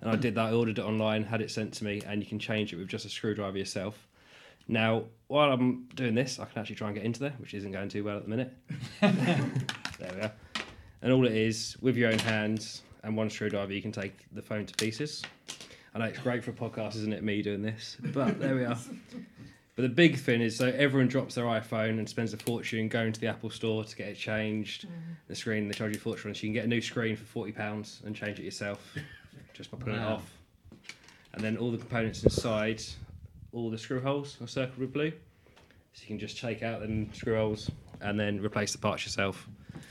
And 0.00 0.10
I 0.10 0.16
did 0.16 0.34
that. 0.34 0.46
I 0.46 0.52
ordered 0.52 0.78
it 0.78 0.84
online, 0.84 1.22
had 1.22 1.40
it 1.40 1.52
sent 1.52 1.72
to 1.74 1.84
me, 1.84 2.02
and 2.04 2.20
you 2.20 2.26
can 2.26 2.40
change 2.40 2.72
it 2.72 2.76
with 2.76 2.88
just 2.88 3.06
a 3.06 3.08
screwdriver 3.08 3.56
yourself. 3.56 4.08
Now, 4.66 5.04
while 5.28 5.52
I'm 5.52 5.84
doing 5.94 6.16
this, 6.16 6.40
I 6.40 6.46
can 6.46 6.58
actually 6.58 6.76
try 6.76 6.88
and 6.88 6.96
get 6.96 7.04
into 7.04 7.20
there, 7.20 7.34
which 7.38 7.54
isn't 7.54 7.70
going 7.70 7.88
too 7.88 8.02
well 8.02 8.16
at 8.16 8.24
the 8.24 8.28
minute. 8.28 8.52
there 9.00 10.12
we 10.14 10.20
are. 10.20 10.32
And 11.00 11.12
all 11.12 11.24
it 11.26 11.32
is, 11.32 11.76
with 11.80 11.96
your 11.96 12.10
own 12.10 12.18
hands 12.18 12.82
and 13.04 13.16
one 13.16 13.30
screwdriver, 13.30 13.72
you 13.72 13.82
can 13.82 13.92
take 13.92 14.26
the 14.32 14.42
phone 14.42 14.66
to 14.66 14.74
pieces. 14.74 15.22
I 15.96 15.98
know 15.98 16.04
it's 16.04 16.18
great 16.18 16.44
for 16.44 16.50
a 16.50 16.54
podcast, 16.54 16.96
isn't 16.96 17.14
it? 17.14 17.24
Me 17.24 17.40
doing 17.40 17.62
this, 17.62 17.96
but 18.12 18.38
there 18.38 18.54
we 18.54 18.64
are. 18.64 18.76
But 19.76 19.82
the 19.82 19.88
big 19.90 20.16
thing 20.18 20.40
is, 20.40 20.56
so 20.56 20.68
everyone 20.68 21.06
drops 21.06 21.34
their 21.34 21.44
iPhone 21.44 21.98
and 21.98 22.08
spends 22.08 22.32
a 22.32 22.38
fortune 22.38 22.88
going 22.88 23.12
to 23.12 23.20
the 23.20 23.26
Apple 23.26 23.50
Store 23.50 23.84
to 23.84 23.94
get 23.96 24.08
it 24.08 24.16
changed. 24.16 24.86
The 25.28 25.34
screen 25.34 25.68
they 25.68 25.74
charge 25.74 25.92
you 25.92 25.98
a 25.98 26.00
fortune, 26.00 26.34
so 26.34 26.38
you 26.38 26.48
can 26.48 26.54
get 26.54 26.64
a 26.64 26.68
new 26.68 26.80
screen 26.80 27.14
for 27.14 27.24
forty 27.24 27.52
pounds 27.52 28.00
and 28.06 28.16
change 28.16 28.38
it 28.38 28.44
yourself, 28.44 28.94
just 29.52 29.70
by 29.70 29.76
putting 29.76 29.96
it 29.96 30.02
off. 30.02 30.32
And 31.34 31.44
then 31.44 31.58
all 31.58 31.70
the 31.70 31.76
components 31.76 32.24
inside, 32.24 32.82
all 33.52 33.68
the 33.68 33.76
screw 33.76 34.00
holes 34.00 34.38
are 34.40 34.46
circled 34.46 34.78
with 34.78 34.94
blue, 34.94 35.10
so 35.10 36.02
you 36.02 36.06
can 36.06 36.18
just 36.18 36.38
take 36.38 36.62
out 36.62 36.80
them 36.80 37.12
screw 37.12 37.36
holes 37.36 37.70
and 38.00 38.18
then 38.18 38.40
replace 38.40 38.72
the 38.72 38.78
parts 38.78 39.04
yourself. 39.04 39.46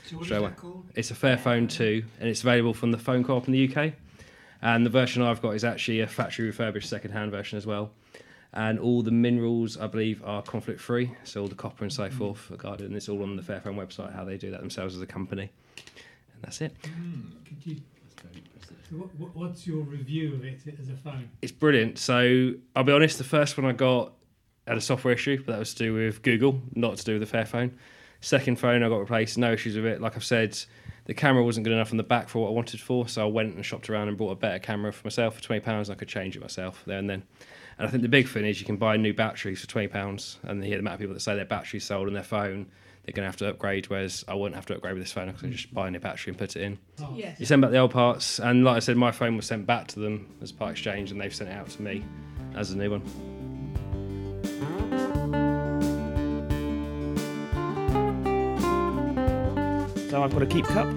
So 0.06 0.16
what 0.16 0.24
Straight 0.24 0.38
away. 0.38 0.52
It's 0.96 1.12
a 1.12 1.14
Fairphone 1.14 1.70
2, 1.70 2.02
and 2.18 2.28
it's 2.28 2.42
available 2.42 2.74
from 2.74 2.90
the 2.90 2.98
Phone 2.98 3.22
Co-op 3.22 3.46
in 3.46 3.52
the 3.52 3.72
UK. 3.72 3.92
And 4.66 4.84
the 4.84 4.90
version 4.90 5.22
I've 5.22 5.40
got 5.40 5.50
is 5.50 5.62
actually 5.62 6.00
a 6.00 6.08
factory 6.08 6.46
refurbished 6.46 6.88
second-hand 6.88 7.30
version 7.30 7.56
as 7.56 7.66
well. 7.66 7.92
And 8.52 8.80
all 8.80 9.00
the 9.00 9.12
minerals, 9.12 9.78
I 9.78 9.86
believe, 9.86 10.24
are 10.24 10.42
conflict-free, 10.42 11.12
so 11.22 11.42
all 11.42 11.46
the 11.46 11.54
copper 11.54 11.84
and 11.84 11.92
so 11.92 12.08
mm-hmm. 12.08 12.18
forth 12.18 12.50
are 12.50 12.56
guarded, 12.56 12.88
and 12.88 12.96
it's 12.96 13.08
all 13.08 13.22
on 13.22 13.36
the 13.36 13.42
Fairphone 13.42 13.76
website 13.76 14.12
how 14.12 14.24
they 14.24 14.36
do 14.36 14.50
that 14.50 14.58
themselves 14.58 14.96
as 14.96 15.00
a 15.00 15.06
company. 15.06 15.52
And 16.32 16.42
that's 16.42 16.60
it. 16.62 16.74
Mm-hmm. 16.82 17.44
Could 17.44 17.64
you, 17.64 17.76
so 18.90 18.96
what, 18.96 19.14
what, 19.20 19.36
what's 19.36 19.68
your 19.68 19.84
review 19.84 20.34
of 20.34 20.44
it 20.44 20.60
as 20.80 20.88
a 20.88 20.96
phone? 20.96 21.28
It's 21.42 21.52
brilliant. 21.52 21.98
So 21.98 22.54
I'll 22.74 22.82
be 22.82 22.90
honest, 22.92 23.18
the 23.18 23.24
first 23.24 23.56
one 23.56 23.66
I 23.66 23.72
got 23.72 24.14
had 24.66 24.76
a 24.76 24.80
software 24.80 25.14
issue, 25.14 25.36
but 25.44 25.52
that 25.52 25.58
was 25.60 25.74
to 25.74 25.84
do 25.84 25.94
with 25.94 26.22
Google, 26.22 26.60
not 26.74 26.96
to 26.96 27.04
do 27.04 27.20
with 27.20 27.30
the 27.30 27.38
Fairphone. 27.38 27.70
Second 28.20 28.58
phone 28.58 28.82
I 28.82 28.88
got 28.88 28.98
replaced, 28.98 29.38
no 29.38 29.52
issues 29.52 29.76
with 29.76 29.86
it. 29.86 30.00
Like 30.00 30.16
I've 30.16 30.24
said, 30.24 30.58
the 31.04 31.14
camera 31.14 31.44
wasn't 31.44 31.64
good 31.64 31.72
enough 31.72 31.92
on 31.92 31.96
the 31.96 32.02
back 32.02 32.28
for 32.28 32.42
what 32.42 32.48
I 32.48 32.52
wanted 32.52 32.80
for, 32.80 33.06
so 33.08 33.22
I 33.22 33.30
went 33.30 33.54
and 33.54 33.64
shopped 33.64 33.88
around 33.88 34.08
and 34.08 34.16
bought 34.16 34.32
a 34.32 34.36
better 34.36 34.58
camera 34.58 34.92
for 34.92 35.06
myself 35.06 35.36
for 35.36 35.42
twenty 35.42 35.60
pounds. 35.60 35.90
I 35.90 35.94
could 35.94 36.08
change 36.08 36.36
it 36.36 36.40
myself 36.40 36.82
there 36.86 36.98
and 36.98 37.08
then. 37.08 37.22
And 37.78 37.86
I 37.86 37.90
think 37.90 38.02
the 38.02 38.08
big 38.08 38.26
thing 38.26 38.46
is 38.46 38.58
you 38.58 38.66
can 38.66 38.78
buy 38.78 38.96
new 38.96 39.12
batteries 39.12 39.60
for 39.60 39.66
twenty 39.66 39.88
pounds, 39.88 40.38
and 40.42 40.60
you 40.62 40.68
hear 40.68 40.76
the 40.76 40.80
amount 40.80 40.94
of 40.94 41.00
people 41.00 41.14
that 41.14 41.20
say 41.20 41.36
their 41.36 41.44
battery's 41.44 41.84
sold 41.84 42.08
on 42.08 42.14
their 42.14 42.22
phone, 42.22 42.66
they're 43.04 43.12
going 43.12 43.24
to 43.24 43.28
have 43.28 43.36
to 43.36 43.48
upgrade. 43.48 43.86
Whereas 43.86 44.24
I 44.26 44.34
wouldn't 44.34 44.56
have 44.56 44.66
to 44.66 44.74
upgrade 44.74 44.94
with 44.94 45.02
this 45.02 45.12
phone. 45.12 45.26
Because 45.26 45.42
I 45.42 45.46
can 45.46 45.52
just 45.52 45.72
buy 45.74 45.86
a 45.86 45.90
new 45.90 46.00
battery 46.00 46.30
and 46.30 46.38
put 46.38 46.56
it 46.56 46.62
in. 46.62 46.78
Yes. 47.14 47.38
You 47.38 47.46
send 47.46 47.62
back 47.62 47.70
the 47.70 47.78
old 47.78 47.92
parts, 47.92 48.40
and 48.40 48.64
like 48.64 48.76
I 48.76 48.80
said, 48.80 48.96
my 48.96 49.12
phone 49.12 49.36
was 49.36 49.46
sent 49.46 49.66
back 49.66 49.88
to 49.88 50.00
them 50.00 50.34
as 50.40 50.50
part 50.50 50.72
exchange, 50.72 51.12
and 51.12 51.20
they've 51.20 51.34
sent 51.34 51.50
it 51.50 51.52
out 51.52 51.68
to 51.68 51.82
me 51.82 52.02
as 52.56 52.70
a 52.70 52.78
new 52.78 52.90
one. 52.90 53.02
I've 60.26 60.32
got 60.32 60.42
a 60.42 60.46
Keep 60.46 60.64
cup. 60.66 60.88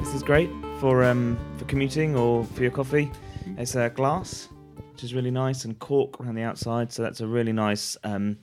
This 0.00 0.14
is 0.14 0.22
great 0.22 0.48
for 0.80 1.04
um, 1.04 1.36
for 1.58 1.66
commuting 1.66 2.16
or 2.16 2.42
for 2.42 2.62
your 2.62 2.70
coffee. 2.70 3.10
It's 3.58 3.74
a 3.74 3.90
glass, 3.90 4.48
which 4.92 5.04
is 5.04 5.12
really 5.12 5.30
nice, 5.30 5.66
and 5.66 5.78
cork 5.78 6.18
around 6.18 6.36
the 6.36 6.42
outside. 6.42 6.90
So 6.90 7.02
that's 7.02 7.20
a 7.20 7.26
really 7.26 7.52
nice 7.52 7.98
um, 8.02 8.38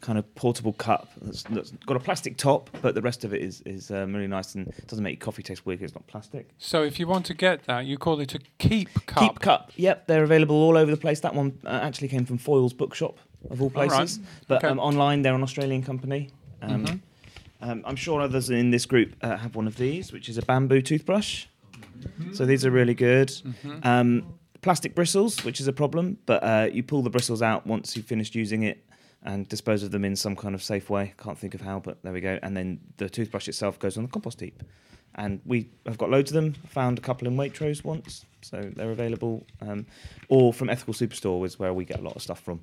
kind 0.00 0.18
of 0.18 0.34
portable 0.34 0.72
cup. 0.72 1.10
That's, 1.22 1.44
that's 1.44 1.70
got 1.86 1.96
a 1.96 2.00
plastic 2.00 2.36
top, 2.38 2.70
but 2.82 2.96
the 2.96 3.02
rest 3.02 3.22
of 3.24 3.32
it 3.34 3.40
is 3.40 3.60
is 3.64 3.92
um, 3.92 4.12
really 4.12 4.26
nice 4.26 4.56
and 4.56 4.72
doesn't 4.88 5.04
make 5.04 5.20
your 5.20 5.24
coffee 5.24 5.44
taste 5.44 5.64
weird. 5.64 5.78
'cause 5.78 5.90
It's 5.90 5.94
not 5.94 6.08
plastic. 6.08 6.48
So 6.58 6.82
if 6.82 6.98
you 6.98 7.06
want 7.06 7.24
to 7.26 7.34
get 7.34 7.62
that, 7.66 7.86
you 7.86 7.98
call 7.98 8.18
it 8.18 8.34
a 8.34 8.40
keep 8.58 8.88
cup. 9.06 9.22
Keep 9.22 9.40
cup. 9.42 9.70
Yep, 9.76 10.08
they're 10.08 10.24
available 10.24 10.56
all 10.56 10.76
over 10.76 10.90
the 10.90 10.96
place. 10.96 11.20
That 11.20 11.36
one 11.36 11.56
uh, 11.64 11.68
actually 11.68 12.08
came 12.08 12.24
from 12.24 12.38
Foyles 12.38 12.76
Bookshop 12.76 13.16
of 13.48 13.62
all 13.62 13.70
All 13.76 13.82
right. 13.82 13.90
places, 13.90 14.18
but 14.48 14.56
Okay. 14.64 14.72
um, 14.72 14.80
online 14.80 15.22
they're 15.22 15.36
an 15.36 15.42
Australian 15.44 15.84
company. 15.84 16.30
Um, 16.62 16.84
Mhm. 16.84 17.00
Um, 17.62 17.82
I'm 17.86 17.96
sure 17.96 18.20
others 18.20 18.50
in 18.50 18.70
this 18.70 18.84
group 18.86 19.14
uh, 19.22 19.36
have 19.36 19.54
one 19.56 19.66
of 19.66 19.76
these, 19.76 20.12
which 20.12 20.28
is 20.28 20.36
a 20.38 20.42
bamboo 20.42 20.82
toothbrush. 20.82 21.46
So 22.32 22.44
these 22.44 22.66
are 22.66 22.70
really 22.70 22.94
good. 22.94 23.28
Mhm. 23.28 23.86
Um, 23.86 24.34
plastic 24.60 24.94
bristles, 24.94 25.44
which 25.44 25.60
is 25.60 25.68
a 25.68 25.72
problem, 25.72 26.18
but 26.26 26.42
uh, 26.42 26.68
you 26.72 26.82
pull 26.82 27.02
the 27.02 27.10
bristles 27.10 27.42
out 27.42 27.66
once 27.66 27.96
you've 27.96 28.06
finished 28.06 28.34
using 28.34 28.64
it 28.64 28.84
and 29.22 29.48
dispose 29.48 29.82
of 29.84 29.92
them 29.92 30.04
in 30.04 30.16
some 30.16 30.34
kind 30.34 30.54
of 30.54 30.62
safe 30.62 30.90
way. 30.90 31.14
Can't 31.16 31.38
think 31.38 31.54
of 31.54 31.60
how, 31.60 31.78
but 31.78 32.02
there 32.02 32.12
we 32.12 32.20
go. 32.20 32.38
And 32.42 32.56
then 32.56 32.80
the 32.96 33.08
toothbrush 33.08 33.46
itself 33.48 33.78
goes 33.78 33.96
on 33.96 34.02
the 34.02 34.08
compost 34.10 34.40
heap. 34.40 34.62
And 35.14 35.40
we 35.44 35.68
have 35.86 35.98
got 35.98 36.10
loads 36.10 36.30
of 36.30 36.34
them. 36.34 36.54
Found 36.70 36.98
a 36.98 37.02
couple 37.02 37.28
in 37.28 37.36
Waitrose 37.36 37.84
once, 37.84 38.24
so 38.40 38.72
they're 38.74 38.90
available. 38.90 39.46
Um, 39.60 39.86
or 40.28 40.52
from 40.52 40.70
Ethical 40.70 40.94
Superstore 40.94 41.44
is 41.46 41.58
where 41.58 41.72
we 41.74 41.84
get 41.84 42.00
a 42.00 42.02
lot 42.02 42.16
of 42.16 42.22
stuff 42.22 42.40
from. 42.40 42.60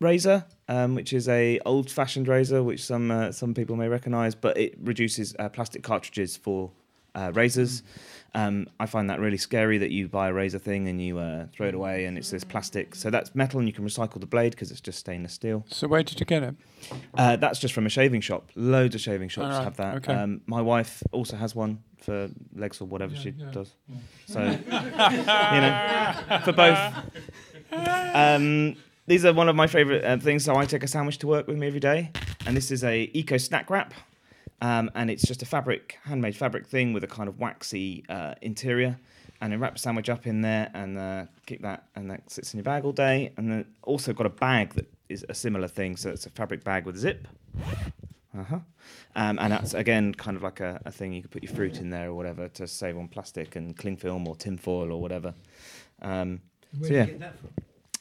Razor, 0.00 0.44
um, 0.68 0.94
which 0.94 1.12
is 1.12 1.28
a 1.28 1.58
old-fashioned 1.64 2.28
razor, 2.28 2.62
which 2.62 2.82
some 2.84 3.10
uh, 3.10 3.32
some 3.32 3.54
people 3.54 3.76
may 3.76 3.88
recognise, 3.88 4.34
but 4.34 4.56
it 4.56 4.74
reduces 4.82 5.34
uh, 5.38 5.48
plastic 5.48 5.82
cartridges 5.82 6.36
for 6.36 6.70
uh, 7.14 7.30
razors. 7.34 7.82
Um, 8.36 8.66
I 8.80 8.86
find 8.86 9.08
that 9.10 9.20
really 9.20 9.36
scary 9.36 9.78
that 9.78 9.92
you 9.92 10.08
buy 10.08 10.26
a 10.28 10.32
razor 10.32 10.58
thing 10.58 10.88
and 10.88 11.00
you 11.00 11.20
uh, 11.20 11.46
throw 11.52 11.68
it 11.68 11.74
away 11.74 12.06
and 12.06 12.18
it's 12.18 12.30
this 12.30 12.42
plastic. 12.42 12.96
So 12.96 13.08
that's 13.08 13.32
metal 13.32 13.60
and 13.60 13.68
you 13.68 13.72
can 13.72 13.84
recycle 13.84 14.18
the 14.18 14.26
blade 14.26 14.50
because 14.50 14.72
it's 14.72 14.80
just 14.80 14.98
stainless 14.98 15.32
steel. 15.34 15.64
So 15.68 15.86
where 15.86 16.02
did 16.02 16.18
you 16.18 16.26
get 16.26 16.42
it? 16.42 16.56
Uh, 17.16 17.36
that's 17.36 17.60
just 17.60 17.72
from 17.72 17.86
a 17.86 17.88
shaving 17.88 18.20
shop. 18.20 18.50
Loads 18.56 18.96
of 18.96 19.00
shaving 19.00 19.28
shops 19.28 19.44
Alright, 19.46 19.62
have 19.62 19.76
that. 19.76 19.94
okay. 19.98 20.14
Um, 20.14 20.40
my 20.46 20.60
wife 20.60 21.00
also 21.12 21.36
has 21.36 21.54
one 21.54 21.78
for 21.98 22.28
legs 22.56 22.80
or 22.80 22.86
whatever 22.86 23.14
Yeah, 23.14 23.20
she 23.20 23.34
yeah, 23.38 23.50
does. 23.52 23.72
yeah. 23.86 23.96
So, 24.26 24.40
you 25.54 25.60
know, 25.60 26.40
for 26.44 26.52
both. 26.52 26.78
These 29.06 29.24
are 29.24 29.34
one 29.34 29.48
of 29.48 29.56
my 29.56 29.66
favourite 29.66 30.02
uh, 30.04 30.16
things. 30.18 30.44
So 30.44 30.56
I 30.56 30.64
take 30.64 30.82
a 30.82 30.88
sandwich 30.88 31.18
to 31.18 31.26
work 31.26 31.46
with 31.46 31.58
me 31.58 31.66
every 31.66 31.80
day, 31.80 32.10
and 32.46 32.56
this 32.56 32.70
is 32.70 32.82
a 32.84 33.10
eco 33.12 33.36
snack 33.36 33.68
wrap, 33.68 33.92
um, 34.62 34.90
and 34.94 35.10
it's 35.10 35.26
just 35.26 35.42
a 35.42 35.46
fabric, 35.46 35.98
handmade 36.04 36.36
fabric 36.36 36.66
thing 36.66 36.92
with 36.94 37.04
a 37.04 37.06
kind 37.06 37.28
of 37.28 37.38
waxy 37.38 38.04
uh, 38.08 38.34
interior. 38.40 38.98
And 39.40 39.52
then 39.52 39.60
wrap 39.60 39.76
a 39.76 39.78
sandwich 39.78 40.08
up 40.08 40.26
in 40.26 40.40
there 40.40 40.70
and 40.72 40.96
uh, 40.96 41.24
keep 41.44 41.60
that, 41.62 41.88
and 41.96 42.10
that 42.10 42.30
sits 42.30 42.54
in 42.54 42.58
your 42.58 42.64
bag 42.64 42.84
all 42.84 42.92
day. 42.92 43.32
And 43.36 43.50
then 43.50 43.66
also 43.82 44.14
got 44.14 44.24
a 44.24 44.30
bag 44.30 44.72
that 44.74 44.90
is 45.10 45.26
a 45.28 45.34
similar 45.34 45.68
thing. 45.68 45.96
So 45.96 46.08
it's 46.08 46.24
a 46.24 46.30
fabric 46.30 46.64
bag 46.64 46.86
with 46.86 46.96
a 46.96 46.98
zip. 46.98 47.28
Uh-huh. 48.38 48.60
Um, 49.16 49.38
and 49.38 49.52
that's 49.52 49.74
again 49.74 50.14
kind 50.14 50.36
of 50.36 50.42
like 50.42 50.60
a, 50.60 50.80
a 50.86 50.90
thing 50.90 51.12
you 51.12 51.20
could 51.20 51.30
put 51.30 51.42
your 51.42 51.52
fruit 51.52 51.78
in 51.78 51.90
there 51.90 52.08
or 52.08 52.14
whatever 52.14 52.48
to 52.48 52.66
save 52.66 52.96
on 52.96 53.08
plastic 53.08 53.54
and 53.54 53.76
cling 53.76 53.98
film 53.98 54.26
or 54.26 54.34
tin 54.34 54.56
foil 54.56 54.90
or 54.90 55.00
whatever. 55.00 55.34
Um, 56.00 56.40
Where 56.78 56.88
So, 56.88 56.94
yeah. 56.94 57.00
you 57.00 57.06
get 57.10 57.20
that 57.20 57.38
from? 57.38 57.50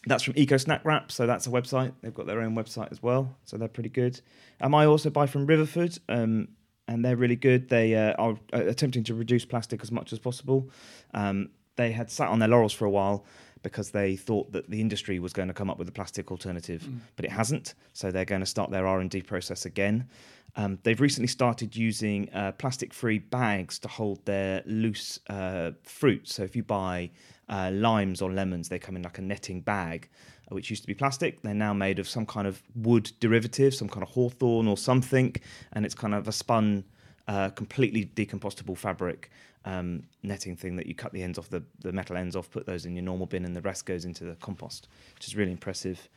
That's 0.06 0.24
from 0.24 0.34
Eco 0.36 0.58
Snack 0.58 0.84
Wrap, 0.84 1.12
so 1.12 1.26
that's 1.26 1.48
a 1.48 1.50
website. 1.50 1.94
They've 2.02 2.14
got 2.14 2.26
their 2.28 2.42
own 2.42 2.56
website 2.56 2.92
as 2.92 3.02
well, 3.02 3.36
so 3.46 3.58
they're 3.58 3.68
pretty 3.68 3.90
good. 3.90 4.20
Um, 4.62 4.76
I 4.76 4.86
also 4.86 5.10
buy 5.10 5.28
from 5.28 5.48
Riverford, 5.48 6.00
um, 6.10 6.50
and 6.88 7.04
they're 7.04 7.16
really 7.16 7.36
good. 7.38 7.70
They 7.70 7.96
uh, 7.96 8.14
are 8.14 8.38
uh, 8.54 8.66
attempting 8.66 9.04
to 9.06 9.16
reduce 9.16 9.46
plastic 9.46 9.82
as 9.82 9.92
much 9.92 10.12
as 10.12 10.20
possible. 10.20 10.70
Um, 11.14 11.50
they 11.76 11.92
had 11.92 12.12
sat 12.12 12.30
on 12.30 12.40
their 12.40 12.50
laurels 12.50 12.74
for 12.74 12.86
a 12.86 12.90
while 12.90 13.26
because 13.64 13.92
they 13.92 14.18
thought 14.18 14.52
that 14.52 14.70
the 14.70 14.82
industry 14.82 15.20
was 15.20 15.32
going 15.32 15.48
to 15.48 15.54
come 15.54 15.70
up 15.70 15.80
with 15.80 15.88
a 15.88 15.92
plastic 15.92 16.30
alternative, 16.32 16.86
but 17.16 17.24
it 17.24 17.32
hasn't. 17.32 17.76
So 17.94 18.12
they're 18.12 18.26
going 18.26 18.42
to 18.42 18.46
start 18.46 18.72
their 18.72 18.86
R 18.86 19.00
and 19.00 19.10
D 19.10 19.22
process 19.22 19.66
again. 19.66 20.10
Um, 20.56 20.78
they've 20.84 21.00
recently 21.00 21.28
started 21.28 21.76
using 21.76 22.30
uh, 22.34 22.52
plastic-free 22.52 23.20
bags 23.20 23.80
to 23.80 23.88
hold 23.88 24.24
their 24.26 24.62
loose 24.66 25.20
uh, 25.30 25.72
fruit. 25.84 26.28
So 26.28 26.44
if 26.44 26.56
you 26.56 26.64
buy 26.64 27.10
uh, 27.50 27.72
limes 27.74 28.22
or 28.22 28.32
lemons, 28.32 28.70
they 28.70 28.80
come 28.80 28.96
in 28.96 29.04
like 29.04 29.18
a 29.18 29.22
netting 29.22 29.62
bag, 29.62 30.10
uh, 30.52 30.56
which 30.56 30.70
used 30.70 30.84
to 30.84 30.88
be 30.88 30.94
plastic. 30.94 31.42
They're 31.42 31.54
now 31.54 31.74
made 31.74 32.00
of 32.00 32.08
some 32.08 32.26
kind 32.26 32.48
of 32.48 32.62
wood 32.76 33.12
derivative, 33.20 33.74
some 33.76 33.90
kind 33.90 34.04
of 34.04 34.10
hawthorn 34.10 34.68
or 34.68 34.78
something, 34.78 35.36
and 35.74 35.86
it's 35.86 35.96
kind 35.96 36.14
of 36.14 36.28
a 36.28 36.32
spun, 36.32 36.84
uh, 37.28 37.50
completely 37.50 38.06
decompostable 38.06 38.78
fabric 38.78 39.30
um, 39.66 40.04
netting 40.24 40.56
thing 40.56 40.76
that 40.76 40.88
you 40.88 40.96
cut 40.96 41.14
the 41.14 41.24
ends 41.24 41.38
off, 41.38 41.50
the, 41.50 41.64
the 41.80 41.92
metal 41.92 42.18
ends 42.18 42.36
off, 42.36 42.50
put 42.50 42.66
those 42.66 42.86
in 42.86 42.96
your 42.96 43.04
normal 43.04 43.26
bin, 43.26 43.46
and 43.46 43.56
the 43.56 43.62
rest 43.62 43.86
goes 43.86 44.06
into 44.06 44.24
the 44.24 44.36
compost, 44.36 44.88
which 45.16 45.28
is 45.28 45.36
really 45.36 45.52
impressive. 45.52 46.10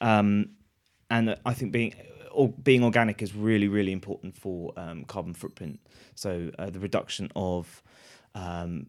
Um, 0.00 0.50
and 1.10 1.36
I 1.44 1.54
think 1.54 1.72
being 1.72 1.94
or 2.32 2.50
being 2.50 2.84
organic 2.84 3.22
is 3.22 3.34
really 3.34 3.68
really 3.68 3.92
important 3.92 4.36
for 4.36 4.72
um, 4.76 5.04
carbon 5.04 5.34
footprint. 5.34 5.80
So 6.14 6.50
uh, 6.58 6.70
the 6.70 6.80
reduction 6.80 7.30
of 7.34 7.82
um, 8.34 8.88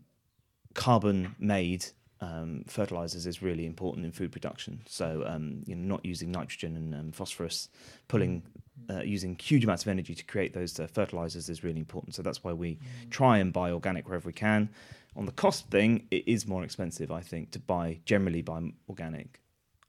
carbon 0.78 1.36
made 1.40 1.86
um, 2.22 2.64
fertilizers 2.68 3.26
is 3.26 3.42
really 3.42 3.66
important 3.66 4.06
in 4.06 4.12
food 4.12 4.32
production. 4.32 4.82
So 4.88 5.24
um, 5.26 5.64
you 5.66 5.76
know, 5.76 5.96
not 5.96 6.06
using 6.06 6.32
nitrogen 6.32 6.78
and 6.78 6.96
um, 6.96 7.12
phosphorus, 7.12 7.70
pulling 8.08 8.44
uh, 8.90 9.02
using 9.02 9.36
huge 9.42 9.64
amounts 9.64 9.84
of 9.84 9.90
energy 9.90 10.14
to 10.16 10.24
create 10.24 10.54
those 10.54 10.80
uh, 10.80 10.88
fertilizers 10.88 11.50
is 11.50 11.64
really 11.64 11.80
important. 11.80 12.16
So 12.16 12.22
that's 12.22 12.44
why 12.44 12.54
we 12.54 12.80
try 13.10 13.40
and 13.40 13.52
buy 13.52 13.72
organic 13.72 14.08
wherever 14.08 14.28
we 14.28 14.34
can. 14.34 14.70
On 15.16 15.26
the 15.26 15.32
cost 15.32 15.70
thing, 15.72 16.08
it 16.12 16.28
is 16.28 16.48
more 16.48 16.64
expensive, 16.64 17.12
I 17.12 17.22
think, 17.22 17.52
to 17.52 17.60
buy 17.60 18.00
generally 18.06 18.44
buy 18.44 18.62
organic. 18.88 19.42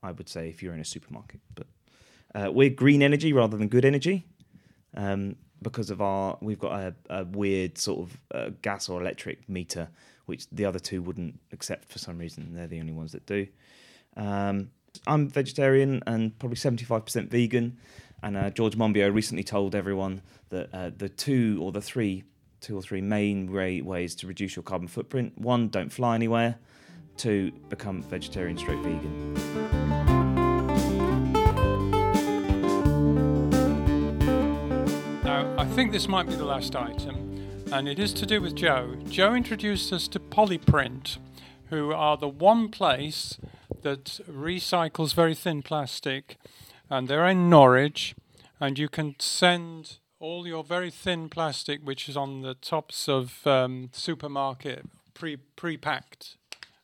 I 0.03 0.13
would 0.13 0.29
say 0.29 0.49
if 0.49 0.63
you're 0.63 0.75
in 0.75 0.81
a 0.81 0.87
supermarket, 0.87 1.41
but 1.55 1.67
uh, 2.35 2.51
we're 2.51 2.71
green 2.71 3.03
energy 3.03 3.33
rather 3.33 3.57
than 3.57 3.69
good 3.69 3.85
energy 3.85 4.27
um, 4.97 5.37
because 5.63 5.91
of 5.91 6.01
our 6.01 6.39
we've 6.41 6.59
got 6.59 6.73
a, 6.73 6.95
a 7.11 7.25
weird 7.25 7.79
sort 7.79 8.01
of 8.01 8.19
uh, 8.35 8.51
gas 8.63 8.89
or 8.89 9.01
electric 9.01 9.49
meter 9.49 9.89
which 10.29 10.47
the 10.51 10.67
other 10.67 10.79
two 10.79 11.01
wouldn't 11.01 11.41
accept 11.53 11.91
for 11.91 11.99
some 11.99 12.19
reason. 12.19 12.55
They're 12.55 12.67
the 12.67 12.81
only 12.81 12.93
ones 12.93 13.13
that 13.13 13.25
do. 13.25 13.47
Um, 14.15 14.71
I'm 15.07 15.29
vegetarian 15.29 16.03
and 16.07 16.39
probably 16.39 16.57
75% 16.57 17.29
vegan. 17.29 17.79
And 18.23 18.37
uh, 18.37 18.51
George 18.51 18.77
Monbiot 18.77 19.15
recently 19.15 19.43
told 19.43 19.75
everyone 19.75 20.21
that 20.51 20.69
uh, 20.75 20.91
the 20.95 21.09
two 21.09 21.59
or 21.63 21.73
the 21.73 21.81
three, 21.81 22.25
two 22.61 22.77
or 22.77 22.83
three 22.83 23.01
main 23.01 23.51
way, 23.51 23.81
ways 23.81 24.15
to 24.17 24.27
reduce 24.27 24.55
your 24.55 24.65
carbon 24.65 24.89
footprint 24.89 25.39
one, 25.39 25.69
don't 25.69 25.91
fly 25.91 26.15
anywhere, 26.15 26.57
two, 27.17 27.51
become 27.71 28.03
vegetarian 28.03 28.59
straight 28.59 28.81
vegan. 28.81 29.78
Think 35.79 35.93
this 35.93 36.09
might 36.09 36.27
be 36.27 36.35
the 36.35 36.45
last 36.45 36.75
item, 36.75 37.65
and 37.71 37.87
it 37.87 38.01
is 38.01 38.13
to 38.13 38.27
do 38.27 38.43
with 38.43 38.57
Joe. 38.57 38.97
Joe 39.09 39.33
introduced 39.33 39.93
us 39.93 40.09
to 40.09 40.19
Polyprint, 40.19 41.19
who 41.71 41.93
are 41.93 42.17
the 42.17 42.27
one 42.27 42.69
place 42.69 43.39
that 43.83 44.19
recycles 44.29 45.15
very 45.15 45.37
thin 45.37 45.63
plastic, 45.63 46.37
and 46.91 47.07
they're 47.07 47.29
in 47.29 47.49
Norwich, 47.49 48.17
and 48.59 48.77
you 48.77 48.89
can 48.89 49.15
send 49.21 49.99
all 50.19 50.49
your 50.49 50.65
very 50.65 50.91
thin 50.91 51.29
plastic, 51.29 51.81
which 51.87 52.09
is 52.09 52.17
on 52.17 52.43
the 52.43 52.55
tops 52.55 53.09
of 53.09 53.47
um, 53.47 53.91
supermarket 53.93 54.85
pre 55.15 55.37
pre-packed 55.37 56.39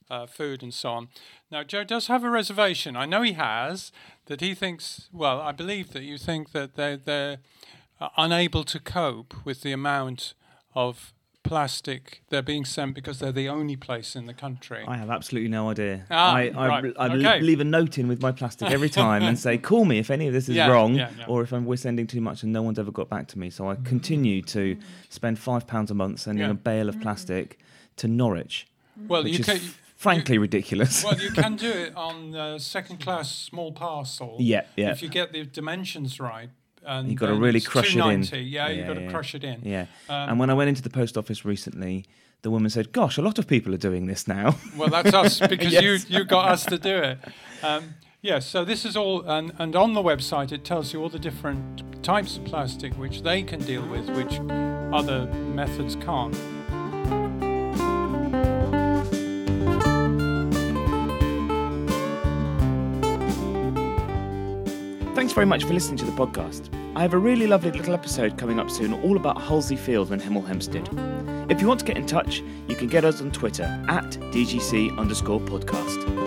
uh, 0.09 0.27
food 0.27 0.63
and 0.63 0.73
so 0.73 0.91
on. 0.91 1.09
Now, 1.51 1.65
Joe 1.65 1.83
does 1.83 2.07
have 2.07 2.23
a 2.23 2.31
reservation. 2.31 2.95
I 2.95 3.07
know 3.07 3.23
he 3.23 3.33
has 3.33 3.91
that 4.27 4.41
he 4.41 4.55
thinks. 4.55 5.09
Well, 5.13 5.41
I 5.41 5.51
believe 5.51 5.93
that 5.95 6.05
you 6.05 6.17
think 6.17 6.53
that 6.53 6.77
they 6.77 6.95
they're 6.95 7.39
unable 8.17 8.65
to 8.65 8.81
cope 8.81 9.35
with 9.45 9.63
the 9.63 9.73
amount 9.73 10.35
of 10.75 11.13
plastic 11.43 12.23
they're 12.31 12.41
being 12.43 12.65
sent 12.65 12.95
because 12.95 13.19
they're 13.19 13.31
the 13.31 13.49
only 13.51 13.77
place 13.77 14.17
in 14.17 14.25
the 14.27 14.33
country. 14.33 14.83
I 14.89 14.97
have 14.97 15.11
absolutely 15.11 15.51
no 15.51 15.69
idea. 15.71 16.07
Ah, 16.11 16.35
I, 16.37 16.43
I, 16.57 16.69
right, 16.69 16.93
I 16.99 17.09
okay. 17.09 17.41
leave 17.41 17.61
a 17.61 17.65
note 17.65 17.99
in 17.99 18.09
with 18.09 18.23
my 18.23 18.33
plastic 18.33 18.71
every 18.71 18.89
time 19.03 19.23
and 19.23 19.39
say, 19.39 19.59
call 19.59 19.85
me 19.85 19.99
if 19.99 20.11
any 20.11 20.27
of 20.27 20.33
this 20.33 20.49
is 20.49 20.57
Yeah, 20.57 20.69
wrong 20.69 20.95
yeah, 20.95 21.11
yeah. 21.19 21.27
or 21.29 21.43
if 21.43 21.53
I'm, 21.53 21.67
we're 21.67 21.77
sending 21.77 22.07
too 22.07 22.23
much 22.23 22.43
and 22.43 22.53
no 22.53 22.63
one's 22.63 22.79
ever 22.79 22.91
got 22.91 23.11
back 23.11 23.29
to 23.29 23.39
me. 23.39 23.51
So 23.51 23.69
I 23.69 23.75
continue 23.77 24.41
to 24.43 24.77
spend 25.11 25.37
£5 25.37 25.91
a 25.91 25.95
month 25.95 26.21
sending 26.21 26.49
a 26.51 26.55
bale 26.55 26.89
of 26.89 26.99
plastic 27.01 27.59
to 27.97 28.09
Norwich, 28.09 28.67
well, 29.07 29.29
you 29.29 29.45
can. 29.45 29.61
frankly 29.97 30.39
ridiculous. 30.39 31.05
well, 31.05 31.17
you 31.21 31.31
can 31.31 31.57
do 31.67 31.71
it 31.71 31.95
on 31.95 32.35
uh, 32.35 32.59
second 32.59 33.01
class 33.01 33.31
small 33.31 33.71
parcel. 33.71 34.37
yeah, 34.41 34.63
yeah. 34.77 34.91
If 34.93 35.03
you 35.03 35.09
get 35.09 35.33
the 35.33 35.45
dimensions 35.45 36.19
right. 36.19 36.49
And 36.87 37.09
You've 37.09 37.19
got 37.19 37.27
to 37.29 37.35
really 37.35 37.61
crush 37.61 37.87
it 37.97 37.99
in. 37.99 38.23
290. 38.23 38.41
Yeah, 38.41 38.69
you've 38.69 38.87
got 38.87 38.95
to 38.95 39.03
yeah. 39.03 39.11
crush 39.11 39.35
it 39.35 39.45
in. 39.45 39.61
Yeah. 39.63 39.87
Um, 40.09 40.29
and 40.31 40.39
when 40.41 40.51
I 40.51 40.55
went 40.55 40.69
into 40.69 40.83
the 40.83 40.91
post 40.91 41.17
office 41.17 41.45
recently, 41.45 42.05
the 42.43 42.51
woman 42.51 42.71
said, 42.71 42.93
Gosh, 42.93 43.17
a 43.17 43.23
lot 43.23 43.39
of 43.39 43.47
people 43.47 43.73
are 43.75 43.79
doing 43.79 44.07
this 44.07 44.29
now. 44.29 44.57
Well, 44.77 44.89
that's 44.91 45.15
us 45.15 45.41
because 45.49 45.73
Yes. 45.73 45.83
you 46.11 46.19
you 46.19 46.25
got 46.25 46.49
us 46.51 46.65
to 46.67 46.79
do 46.79 46.97
it. 46.97 47.19
Um, 47.63 47.95
yeah, 48.21 48.39
so 48.39 48.65
this 48.65 48.85
is 48.87 48.97
all, 48.97 49.21
and, 49.29 49.53
and 49.59 49.77
on 49.77 49.93
the 49.93 50.03
website 50.03 50.51
it 50.53 50.65
tells 50.65 50.93
you 50.93 51.03
all 51.03 51.11
the 51.11 51.19
different 51.19 52.03
types 52.03 52.39
of 52.39 52.45
plastic 52.45 52.95
which 52.95 53.23
they 53.23 53.43
can 53.43 53.61
deal 53.61 53.87
with, 53.87 54.09
which 54.11 54.41
other 54.93 55.27
methods 55.55 55.95
can't. 55.97 56.35
Thanks 65.25 65.33
very 65.33 65.47
much 65.47 65.65
for 65.65 65.73
listening 65.73 65.97
to 65.97 66.05
the 66.05 66.13
podcast. 66.13 66.69
I 66.95 67.01
have 67.01 67.15
a 67.15 67.19
really 67.19 67.47
lovely 67.47 67.71
little 67.71 67.95
episode 67.95 68.37
coming 68.37 68.61
up 68.61 68.69
soon 68.71 68.93
all 68.93 69.17
about 69.17 69.41
Halsey 69.41 69.75
Field 69.75 70.13
and 70.13 70.21
Hemel 70.21 70.47
Hempstead. 70.47 70.87
If 71.51 71.63
you 71.63 71.67
want 71.67 71.81
to 71.81 71.87
get 71.87 71.97
in 71.97 72.05
touch, 72.05 72.43
you 72.69 72.77
can 72.77 72.89
get 72.89 73.07
us 73.07 73.23
on 73.23 73.33
Twitter 73.33 73.63
at 73.89 74.05
DGC 74.05 74.99
underscore 74.99 75.41
podcast. 75.41 76.24